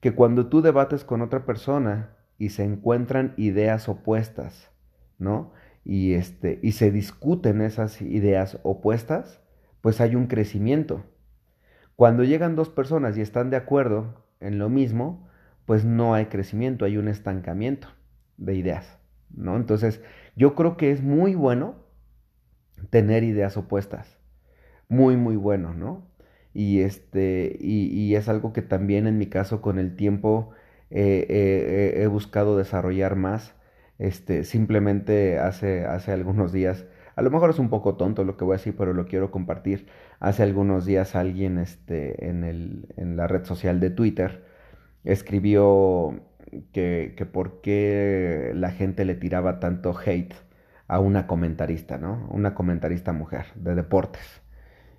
que 0.00 0.14
cuando 0.14 0.46
tú 0.46 0.62
debates 0.62 1.04
con 1.04 1.22
otra 1.22 1.44
persona 1.44 2.10
y 2.38 2.50
se 2.50 2.64
encuentran 2.64 3.34
ideas 3.36 3.88
opuestas, 3.88 4.70
¿no? 5.18 5.52
y, 5.88 6.12
este, 6.12 6.58
y 6.62 6.72
se 6.72 6.90
discuten 6.90 7.62
esas 7.62 8.02
ideas 8.02 8.58
opuestas, 8.62 9.40
pues 9.80 10.02
hay 10.02 10.16
un 10.16 10.26
crecimiento. 10.26 11.04
Cuando 11.98 12.22
llegan 12.22 12.54
dos 12.54 12.68
personas 12.68 13.18
y 13.18 13.22
están 13.22 13.50
de 13.50 13.56
acuerdo 13.56 14.24
en 14.38 14.60
lo 14.60 14.68
mismo, 14.68 15.28
pues 15.66 15.84
no 15.84 16.14
hay 16.14 16.26
crecimiento, 16.26 16.84
hay 16.84 16.96
un 16.96 17.08
estancamiento 17.08 17.88
de 18.36 18.54
ideas, 18.54 19.00
¿no? 19.34 19.56
Entonces, 19.56 20.00
yo 20.36 20.54
creo 20.54 20.76
que 20.76 20.92
es 20.92 21.02
muy 21.02 21.34
bueno 21.34 21.74
tener 22.90 23.24
ideas 23.24 23.56
opuestas. 23.56 24.16
Muy, 24.88 25.16
muy 25.16 25.34
bueno, 25.34 25.74
¿no? 25.74 26.06
Y, 26.54 26.82
este, 26.82 27.56
y, 27.58 28.14
es 28.14 28.28
algo 28.28 28.52
que 28.52 28.62
también 28.62 29.08
en 29.08 29.18
mi 29.18 29.26
caso 29.26 29.60
con 29.60 29.80
el 29.80 29.96
tiempo 29.96 30.50
he 30.90 32.06
buscado 32.08 32.56
desarrollar 32.56 33.16
más. 33.16 33.56
Este, 33.98 34.44
simplemente 34.44 35.40
hace, 35.40 35.84
hace 35.84 36.12
algunos 36.12 36.52
días, 36.52 36.86
a 37.18 37.22
lo 37.22 37.32
mejor 37.32 37.50
es 37.50 37.58
un 37.58 37.68
poco 37.68 37.96
tonto 37.96 38.22
lo 38.22 38.36
que 38.36 38.44
voy 38.44 38.54
a 38.54 38.58
decir, 38.58 38.76
pero 38.76 38.92
lo 38.94 39.06
quiero 39.06 39.32
compartir. 39.32 39.88
Hace 40.20 40.42
algunos 40.42 40.84
días 40.84 41.14
alguien 41.14 41.58
este, 41.58 42.28
en, 42.28 42.44
el, 42.44 42.88
en 42.96 43.16
la 43.16 43.26
red 43.26 43.44
social 43.44 43.80
de 43.80 43.90
Twitter 43.90 44.44
escribió 45.04 46.20
que, 46.72 47.14
que 47.16 47.26
por 47.26 47.60
qué 47.60 48.52
la 48.54 48.70
gente 48.70 49.04
le 49.04 49.14
tiraba 49.14 49.60
tanto 49.60 49.96
hate 49.96 50.34
a 50.88 51.00
una 51.00 51.26
comentarista, 51.26 51.98
¿no? 51.98 52.26
Una 52.30 52.54
comentarista 52.54 53.12
mujer 53.12 53.46
de 53.54 53.74
deportes. 53.74 54.42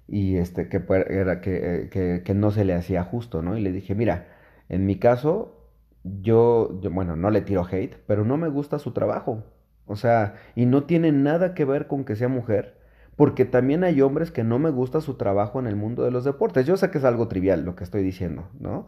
Y 0.08 0.38
este, 0.38 0.70
que, 0.70 0.82
era, 1.10 1.42
que, 1.42 2.34
no 2.36 2.52
se 2.52 2.66
le 2.66 2.74
hacía 2.74 3.04
justo, 3.04 3.42
¿no? 3.42 3.58
Y 3.58 3.62
le 3.62 3.72
dije, 3.72 3.96
mira, 3.96 4.28
en 4.70 4.86
mi 4.86 4.98
caso, 5.00 5.70
yo, 6.04 6.80
yo, 6.82 6.92
bueno, 6.92 7.16
no 7.16 7.30
le 7.32 7.42
tiro 7.42 7.66
hate, 7.70 7.98
pero 8.08 8.26
no 8.26 8.38
me 8.38 8.50
gusta 8.50 8.80
su 8.80 8.94
trabajo. 8.94 9.44
O 9.86 9.96
sea, 9.96 10.36
y 10.56 10.66
no 10.66 10.84
tiene 10.86 11.12
nada 11.12 11.54
que 11.56 11.66
ver 11.66 11.88
con 11.88 12.06
que 12.06 12.16
sea 12.16 12.28
mujer, 12.28 12.78
porque 13.20 13.44
también 13.44 13.84
hay 13.84 14.02
hombres 14.02 14.32
que 14.32 14.46
no 14.46 14.60
me 14.60 14.70
gusta 14.70 15.02
su 15.02 15.16
trabajo 15.16 15.60
en 15.60 15.68
el 15.68 15.76
mundo 15.76 16.06
de 16.06 16.12
los 16.12 16.24
deportes. 16.24 16.66
Yo 16.66 16.78
sé 16.78 16.90
que 16.90 17.00
es 17.00 17.04
algo 17.04 17.28
trivial 17.28 17.66
lo 17.66 17.76
que 17.76 17.84
estoy 17.84 18.02
diciendo, 18.02 18.48
¿no? 18.62 18.88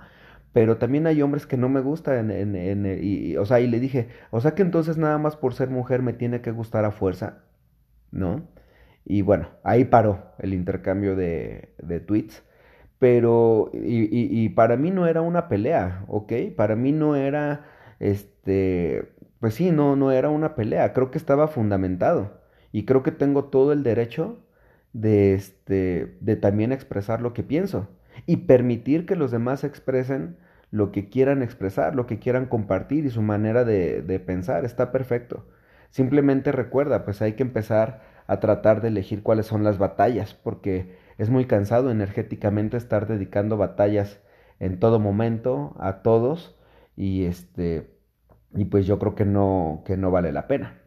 Pero 0.54 0.78
también 0.78 1.06
hay 1.06 1.22
hombres 1.22 1.46
que 1.46 1.58
no 1.58 1.68
me 1.68 1.82
gustan, 1.82 2.32
en, 2.32 2.56
en, 2.56 3.00
y, 3.04 3.36
o 3.36 3.46
sea, 3.46 3.60
y 3.60 3.68
le 3.68 3.82
dije, 3.82 4.08
o 4.30 4.40
sea 4.40 4.56
que 4.56 4.62
entonces 4.62 4.98
nada 4.98 5.18
más 5.18 5.36
por 5.36 5.54
ser 5.54 5.70
mujer 5.70 6.02
me 6.02 6.14
tiene 6.14 6.40
que 6.42 6.52
gustar 6.52 6.86
a 6.86 6.92
fuerza, 6.92 7.44
¿no? 8.12 8.48
Y 9.06 9.22
bueno, 9.22 9.50
ahí 9.66 9.84
paró 9.86 10.34
el 10.40 10.54
intercambio 10.54 11.18
de, 11.18 11.76
de 11.84 12.00
tweets. 12.00 12.42
Pero, 13.00 13.70
y, 13.74 14.04
y, 14.04 14.46
y, 14.46 14.50
para 14.50 14.78
mí 14.78 14.92
no 14.92 15.08
era 15.08 15.22
una 15.22 15.50
pelea, 15.50 16.06
¿ok? 16.08 16.34
Para 16.56 16.78
mí 16.78 16.94
no 16.94 17.18
era, 17.18 17.66
este, 18.00 19.14
pues 19.42 19.56
sí, 19.56 19.72
no, 19.72 19.98
no 19.98 20.12
era 20.14 20.30
una 20.30 20.56
pelea. 20.56 20.94
Creo 20.94 21.12
que 21.12 21.18
estaba 21.18 21.50
fundamentado. 21.50 22.41
Y 22.72 22.86
creo 22.86 23.04
que 23.04 23.12
tengo 23.12 23.46
todo 23.46 23.74
el 23.74 23.84
derecho 23.84 24.40
de, 24.94 25.34
este, 25.34 26.18
de 26.22 26.36
también 26.36 26.72
expresar 26.72 27.22
lo 27.22 27.34
que 27.34 27.44
pienso 27.44 27.88
y 28.26 28.38
permitir 28.38 29.06
que 29.06 29.16
los 29.16 29.32
demás 29.32 29.64
expresen 29.64 30.38
lo 30.70 30.92
que 30.92 31.10
quieran 31.10 31.44
expresar, 31.44 31.96
lo 31.96 32.08
que 32.08 32.20
quieran 32.20 32.46
compartir 32.46 33.06
y 33.06 33.10
su 33.10 33.22
manera 33.22 33.66
de, 33.66 34.02
de, 34.02 34.20
pensar. 34.20 34.64
Está 34.66 34.92
perfecto. 34.92 35.46
Simplemente 35.90 36.52
recuerda, 36.52 37.04
pues 37.04 37.22
hay 37.22 37.34
que 37.34 37.44
empezar 37.44 38.02
a 38.28 38.40
tratar 38.40 38.82
de 38.82 38.88
elegir 38.88 39.24
cuáles 39.24 39.46
son 39.48 39.64
las 39.64 39.78
batallas, 39.78 40.34
porque 40.34 40.96
es 41.18 41.30
muy 41.30 41.46
cansado 41.46 41.92
energéticamente 41.92 42.78
estar 42.78 43.08
dedicando 43.08 43.58
batallas 43.58 44.22
en 44.60 44.80
todo 44.80 45.00
momento 45.00 45.76
a 45.80 46.02
todos 46.02 46.56
y 46.96 47.26
este 47.26 47.90
y 48.54 48.66
pues 48.66 48.86
yo 48.86 49.00
creo 49.00 49.16
que 49.16 49.26
no 49.26 49.84
que 49.86 49.98
no 49.98 50.12
vale 50.12 50.32
la 50.32 50.48
pena. 50.48 50.81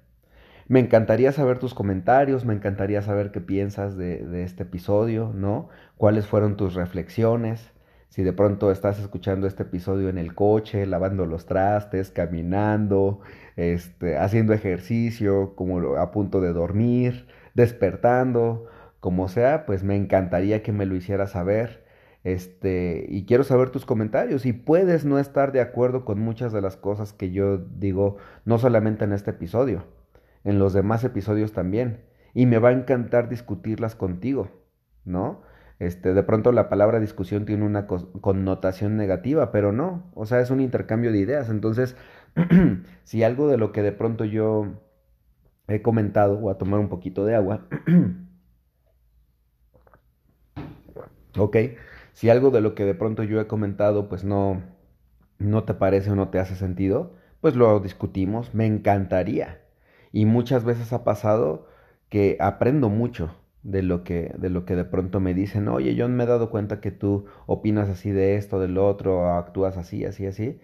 Me 0.66 0.80
encantaría 0.80 1.30
saber 1.32 1.58
tus 1.58 1.74
comentarios, 1.74 2.46
me 2.46 2.54
encantaría 2.54 3.02
saber 3.02 3.30
qué 3.32 3.40
piensas 3.40 3.96
de, 3.98 4.42
este 4.42 4.62
episodio, 4.62 5.30
¿no? 5.34 5.68
¿Cuáles 5.98 6.26
fueron 6.26 6.56
tus 6.56 6.74
reflexiones? 6.74 7.70
Si 8.08 8.22
de 8.22 8.32
pronto 8.32 8.70
estás 8.70 8.98
escuchando 8.98 9.46
este 9.46 9.64
episodio 9.64 10.08
en 10.08 10.16
el 10.16 10.34
coche, 10.34 10.86
lavando 10.86 11.26
los 11.26 11.44
trastes, 11.46 12.10
caminando, 12.10 13.20
este, 13.56 14.16
haciendo 14.16 14.54
ejercicio, 14.54 15.54
como 15.54 15.96
a 15.96 16.10
punto 16.12 16.40
de 16.40 16.52
dormir, 16.54 17.26
despertando, 17.54 18.66
como 19.00 19.28
sea, 19.28 19.66
pues 19.66 19.82
me 19.84 19.96
encantaría 19.96 20.62
que 20.62 20.72
me 20.72 20.86
lo 20.86 20.96
hicieras 20.96 21.32
saber. 21.32 21.84
Este, 22.24 23.04
y 23.08 23.26
quiero 23.26 23.44
saber 23.44 23.70
tus 23.70 23.84
comentarios. 23.84 24.46
Y 24.46 24.54
puedes 24.54 25.04
no 25.04 25.18
estar 25.18 25.52
de 25.52 25.60
acuerdo 25.60 26.04
con 26.06 26.20
muchas 26.20 26.52
de 26.52 26.62
las 26.62 26.76
cosas 26.76 27.12
que 27.12 27.32
yo 27.32 27.58
digo, 27.58 28.16
no 28.46 28.58
solamente 28.58 29.04
en 29.04 29.12
este 29.12 29.32
episodio 29.32 29.84
en 30.44 30.58
los 30.58 30.72
demás 30.72 31.04
episodios 31.04 31.52
también. 31.52 32.04
Y 32.34 32.46
me 32.46 32.58
va 32.58 32.70
a 32.70 32.72
encantar 32.72 33.28
discutirlas 33.28 33.94
contigo, 33.94 34.50
¿no? 35.04 35.42
Este, 35.78 36.14
de 36.14 36.22
pronto 36.22 36.52
la 36.52 36.68
palabra 36.68 37.00
discusión 37.00 37.46
tiene 37.46 37.64
una 37.64 37.86
connotación 37.86 38.96
negativa, 38.96 39.50
pero 39.50 39.72
no, 39.72 40.10
o 40.14 40.24
sea, 40.26 40.40
es 40.40 40.50
un 40.50 40.60
intercambio 40.60 41.12
de 41.12 41.18
ideas. 41.18 41.48
Entonces, 41.50 41.96
si 43.04 43.22
algo 43.22 43.48
de 43.48 43.58
lo 43.58 43.72
que 43.72 43.82
de 43.82 43.92
pronto 43.92 44.24
yo 44.24 44.66
he 45.68 45.82
comentado, 45.82 46.38
voy 46.38 46.52
a 46.52 46.58
tomar 46.58 46.80
un 46.80 46.88
poquito 46.88 47.24
de 47.24 47.34
agua. 47.34 47.66
ok, 51.38 51.56
si 52.12 52.30
algo 52.30 52.50
de 52.50 52.60
lo 52.60 52.74
que 52.74 52.84
de 52.84 52.94
pronto 52.94 53.22
yo 53.24 53.40
he 53.40 53.46
comentado, 53.46 54.08
pues 54.08 54.24
no, 54.24 54.62
no 55.38 55.64
te 55.64 55.74
parece 55.74 56.10
o 56.10 56.16
no 56.16 56.28
te 56.30 56.38
hace 56.38 56.56
sentido, 56.56 57.14
pues 57.40 57.56
lo 57.56 57.80
discutimos. 57.80 58.54
Me 58.54 58.66
encantaría 58.66 59.63
y 60.14 60.26
muchas 60.26 60.64
veces 60.64 60.94
ha 60.94 61.04
pasado 61.04 61.66
que 62.08 62.38
aprendo 62.40 62.88
mucho 62.90 63.36
de 63.64 63.82
lo 63.82 64.04
que 64.04 64.32
de 64.38 64.50
lo 64.50 64.64
que 64.66 64.76
de 64.76 64.84
pronto 64.86 65.20
me 65.20 65.34
dicen, 65.34 65.68
oye, 65.68 65.96
yo 65.96 66.08
me 66.08 66.24
he 66.24 66.26
dado 66.28 66.50
cuenta 66.50 66.80
que 66.80 66.92
tú 66.92 67.26
opinas 67.46 67.88
así 67.90 68.12
de 68.12 68.36
esto, 68.36 68.60
del 68.60 68.78
otro, 68.78 69.30
actúas 69.34 69.76
así, 69.78 70.04
así, 70.06 70.26
así, 70.26 70.60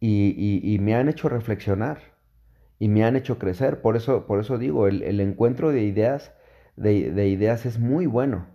y, 0.00 0.34
y, 0.36 0.74
y 0.74 0.78
me 0.80 0.94
han 0.96 1.08
hecho 1.08 1.28
reflexionar 1.28 1.98
y 2.78 2.88
me 2.88 3.04
han 3.04 3.16
hecho 3.16 3.38
crecer. 3.38 3.80
Por 3.80 3.96
eso, 3.96 4.26
por 4.26 4.40
eso 4.40 4.58
digo, 4.58 4.86
el, 4.88 5.02
el 5.02 5.20
encuentro 5.20 5.70
de 5.72 5.82
ideas, 5.82 6.32
de, 6.76 7.12
de, 7.12 7.28
ideas 7.28 7.66
es 7.66 7.78
muy 7.78 8.06
bueno, 8.06 8.46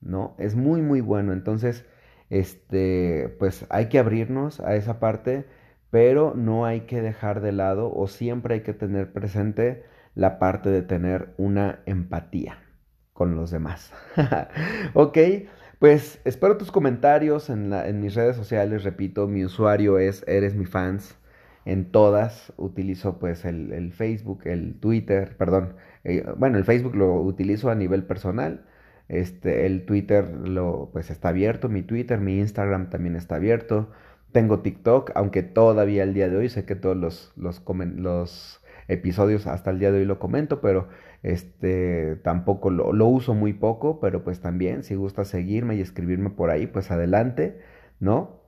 ¿no? 0.00 0.34
Es 0.38 0.54
muy, 0.56 0.82
muy 0.82 1.00
bueno. 1.00 1.32
Entonces, 1.32 1.84
este, 2.30 3.34
pues 3.38 3.66
hay 3.70 3.88
que 3.88 3.98
abrirnos 3.98 4.60
a 4.60 4.76
esa 4.76 5.00
parte 5.00 5.46
pero 5.94 6.34
no 6.34 6.66
hay 6.66 6.80
que 6.80 7.00
dejar 7.00 7.40
de 7.40 7.52
lado 7.52 7.88
o 7.94 8.08
siempre 8.08 8.54
hay 8.54 8.60
que 8.62 8.72
tener 8.72 9.12
presente 9.12 9.84
la 10.16 10.40
parte 10.40 10.68
de 10.68 10.82
tener 10.82 11.34
una 11.36 11.84
empatía 11.86 12.58
con 13.12 13.36
los 13.36 13.52
demás. 13.52 13.92
ok, 14.94 15.16
pues 15.78 16.20
espero 16.24 16.56
tus 16.56 16.72
comentarios 16.72 17.48
en, 17.48 18.00
mis 18.00 18.16
redes 18.16 18.34
sociales, 18.34 18.82
repito, 18.82 19.28
mi 19.28 19.44
usuario 19.44 20.00
es 20.00 20.24
Eres 20.26 20.56
mi 20.56 20.64
fans 20.64 21.16
en 21.64 21.92
todas, 21.92 22.52
utilizo 22.56 23.20
pues 23.20 23.44
el, 23.44 23.72
el 23.72 23.92
Facebook, 23.92 24.40
el 24.46 24.80
Twitter, 24.80 25.36
perdón, 25.36 25.76
eh, 26.02 26.26
bueno, 26.36 26.58
el 26.58 26.64
Facebook 26.64 26.96
lo 26.96 27.20
utilizo 27.20 27.70
a 27.70 27.76
nivel 27.76 28.02
personal, 28.02 28.66
este, 29.06 29.64
el 29.64 29.86
Twitter 29.86 30.28
lo, 30.28 30.90
pues 30.92 31.10
está 31.10 31.28
abierto, 31.28 31.68
mi 31.68 31.82
Twitter, 31.82 32.18
mi 32.18 32.40
Instagram 32.40 32.90
también 32.90 33.14
está 33.14 33.36
abierto, 33.36 33.92
tengo 34.34 34.60
TikTok, 34.60 35.12
aunque 35.14 35.44
todavía 35.44 36.02
el 36.02 36.12
día 36.12 36.28
de 36.28 36.36
hoy 36.36 36.48
sé 36.48 36.64
que 36.66 36.74
todos 36.74 36.96
los, 36.96 37.32
los, 37.36 38.60
episodios 38.88 39.46
hasta 39.46 39.70
el 39.70 39.78
día 39.78 39.92
de 39.92 40.00
hoy 40.00 40.04
lo 40.04 40.18
comento, 40.18 40.60
pero 40.60 40.88
este 41.22 42.16
tampoco 42.16 42.68
lo, 42.68 42.92
lo, 42.92 43.06
uso 43.06 43.32
muy 43.32 43.52
poco, 43.52 44.00
pero 44.00 44.24
pues 44.24 44.40
también 44.40 44.82
si 44.82 44.96
gusta 44.96 45.24
seguirme 45.24 45.76
y 45.76 45.80
escribirme 45.80 46.30
por 46.30 46.50
ahí, 46.50 46.66
pues 46.66 46.90
adelante, 46.90 47.60
¿no? 48.00 48.40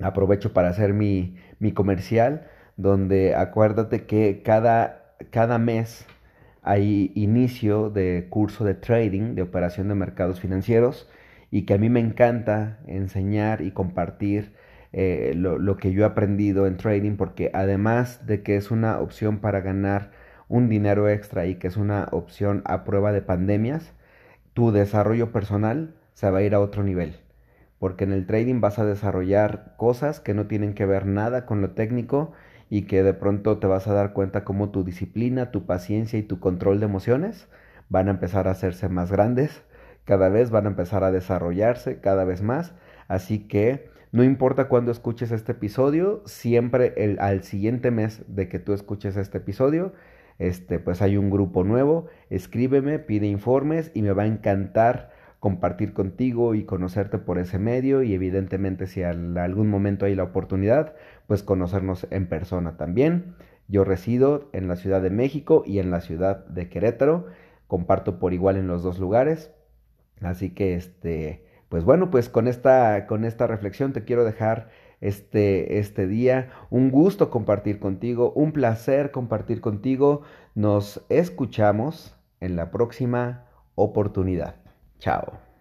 Aprovecho 0.00 0.52
para 0.52 0.70
hacer 0.70 0.92
mi, 0.92 1.36
mi 1.60 1.72
comercial, 1.72 2.48
donde 2.76 3.36
acuérdate 3.36 4.06
que 4.06 4.42
cada, 4.42 5.14
cada 5.30 5.58
mes 5.58 6.04
hay 6.62 7.12
inicio 7.14 7.90
de 7.90 8.26
curso 8.28 8.64
de 8.64 8.74
trading, 8.74 9.36
de 9.36 9.42
operación 9.42 9.86
de 9.88 9.94
mercados 9.94 10.40
financieros, 10.40 11.08
y 11.52 11.64
que 11.64 11.74
a 11.74 11.78
mí 11.78 11.88
me 11.90 12.00
encanta 12.00 12.80
enseñar 12.88 13.62
y 13.62 13.70
compartir 13.70 14.52
eh, 14.92 15.32
lo, 15.36 15.58
lo, 15.58 15.76
que 15.76 15.92
yo 15.92 16.02
he 16.02 16.06
aprendido 16.06 16.66
en 16.66 16.76
trading, 16.76 17.16
porque 17.16 17.50
además 17.54 18.26
de 18.26 18.42
que 18.42 18.56
es 18.56 18.70
una 18.70 18.98
opción 18.98 19.38
para 19.38 19.60
ganar 19.60 20.10
un 20.48 20.68
dinero 20.68 21.08
extra 21.08 21.46
y 21.46 21.54
que 21.56 21.68
es 21.68 21.76
una 21.76 22.08
opción 22.12 22.62
a 22.66 22.84
prueba 22.84 23.12
de 23.12 23.22
pandemias, 23.22 23.94
tu 24.54 24.70
desarrollo 24.70 25.32
personal 25.32 25.94
se 26.14 26.30
va 26.30 26.38
a 26.38 26.42
ir 26.42 26.54
a 26.54 26.60
otro 26.60 26.82
nivel. 26.82 27.16
Porque 27.78 28.04
en 28.04 28.12
el 28.12 28.26
trading 28.26 28.60
vas 28.60 28.78
a 28.78 28.84
desarrollar 28.84 29.74
cosas 29.76 30.20
que 30.20 30.34
no 30.34 30.46
tienen 30.46 30.74
que 30.74 30.86
ver 30.86 31.06
nada 31.06 31.46
con 31.46 31.62
lo 31.62 31.70
técnico 31.70 32.32
y 32.70 32.82
que 32.82 33.02
de 33.02 33.14
pronto 33.14 33.58
te 33.58 33.66
vas 33.66 33.88
a 33.88 33.94
dar 33.94 34.12
cuenta 34.12 34.44
cómo 34.44 34.70
tu 34.70 34.84
disciplina, 34.84 35.50
tu 35.50 35.66
paciencia 35.66 36.18
y 36.18 36.22
tu 36.22 36.38
control 36.38 36.80
de 36.80 36.86
emociones 36.86 37.48
van 37.88 38.08
a 38.08 38.12
empezar 38.12 38.48
a 38.48 38.52
hacerse 38.52 38.88
más 38.88 39.10
grandes, 39.10 39.62
cada 40.04 40.28
vez 40.28 40.50
van 40.50 40.66
a 40.66 40.70
empezar 40.70 41.04
a 41.04 41.10
desarrollarse 41.10 42.00
cada 42.00 42.24
vez 42.24 42.42
más. 42.42 42.74
Así 43.08 43.40
que 43.48 43.90
no 44.12 44.22
importa 44.22 44.68
cuándo 44.68 44.92
escuches 44.92 45.32
este 45.32 45.52
episodio, 45.52 46.22
siempre 46.26 46.92
el, 46.96 47.18
al 47.18 47.42
siguiente 47.42 47.90
mes 47.90 48.22
de 48.28 48.48
que 48.48 48.58
tú 48.58 48.74
escuches 48.74 49.16
este 49.16 49.38
episodio, 49.38 49.94
este, 50.38 50.78
pues 50.78 51.00
hay 51.00 51.16
un 51.16 51.30
grupo 51.30 51.64
nuevo, 51.64 52.08
escríbeme, 52.28 52.98
pide 52.98 53.26
informes 53.26 53.90
y 53.94 54.02
me 54.02 54.12
va 54.12 54.24
a 54.24 54.26
encantar 54.26 55.10
compartir 55.40 55.92
contigo 55.92 56.54
y 56.54 56.64
conocerte 56.64 57.18
por 57.18 57.38
ese 57.38 57.58
medio 57.58 58.02
y 58.02 58.14
evidentemente 58.14 58.86
si 58.86 59.02
en 59.02 59.36
algún 59.38 59.68
momento 59.68 60.04
hay 60.04 60.14
la 60.14 60.24
oportunidad, 60.24 60.94
pues 61.26 61.42
conocernos 61.42 62.06
en 62.10 62.28
persona 62.28 62.76
también. 62.76 63.34
Yo 63.66 63.82
resido 63.82 64.50
en 64.52 64.68
la 64.68 64.76
Ciudad 64.76 65.00
de 65.00 65.10
México 65.10 65.64
y 65.66 65.78
en 65.78 65.90
la 65.90 66.00
ciudad 66.00 66.46
de 66.46 66.68
Querétaro, 66.68 67.26
comparto 67.66 68.18
por 68.18 68.34
igual 68.34 68.56
en 68.56 68.68
los 68.68 68.82
dos 68.82 68.98
lugares, 68.98 69.50
así 70.20 70.50
que 70.50 70.74
este, 70.74 71.44
pues 71.72 71.84
bueno, 71.84 72.10
pues 72.10 72.28
con 72.28 72.48
esta, 72.48 73.06
con 73.06 73.24
esta 73.24 73.46
reflexión 73.46 73.94
te 73.94 74.04
quiero 74.04 74.24
dejar 74.24 74.68
este, 75.00 75.78
este 75.78 76.06
día. 76.06 76.50
Un 76.68 76.90
gusto 76.90 77.30
compartir 77.30 77.80
contigo, 77.80 78.30
un 78.34 78.52
placer 78.52 79.10
compartir 79.10 79.62
contigo. 79.62 80.20
Nos 80.54 81.02
escuchamos 81.08 82.14
en 82.40 82.56
la 82.56 82.70
próxima 82.70 83.46
oportunidad. 83.74 84.56
Chao. 84.98 85.51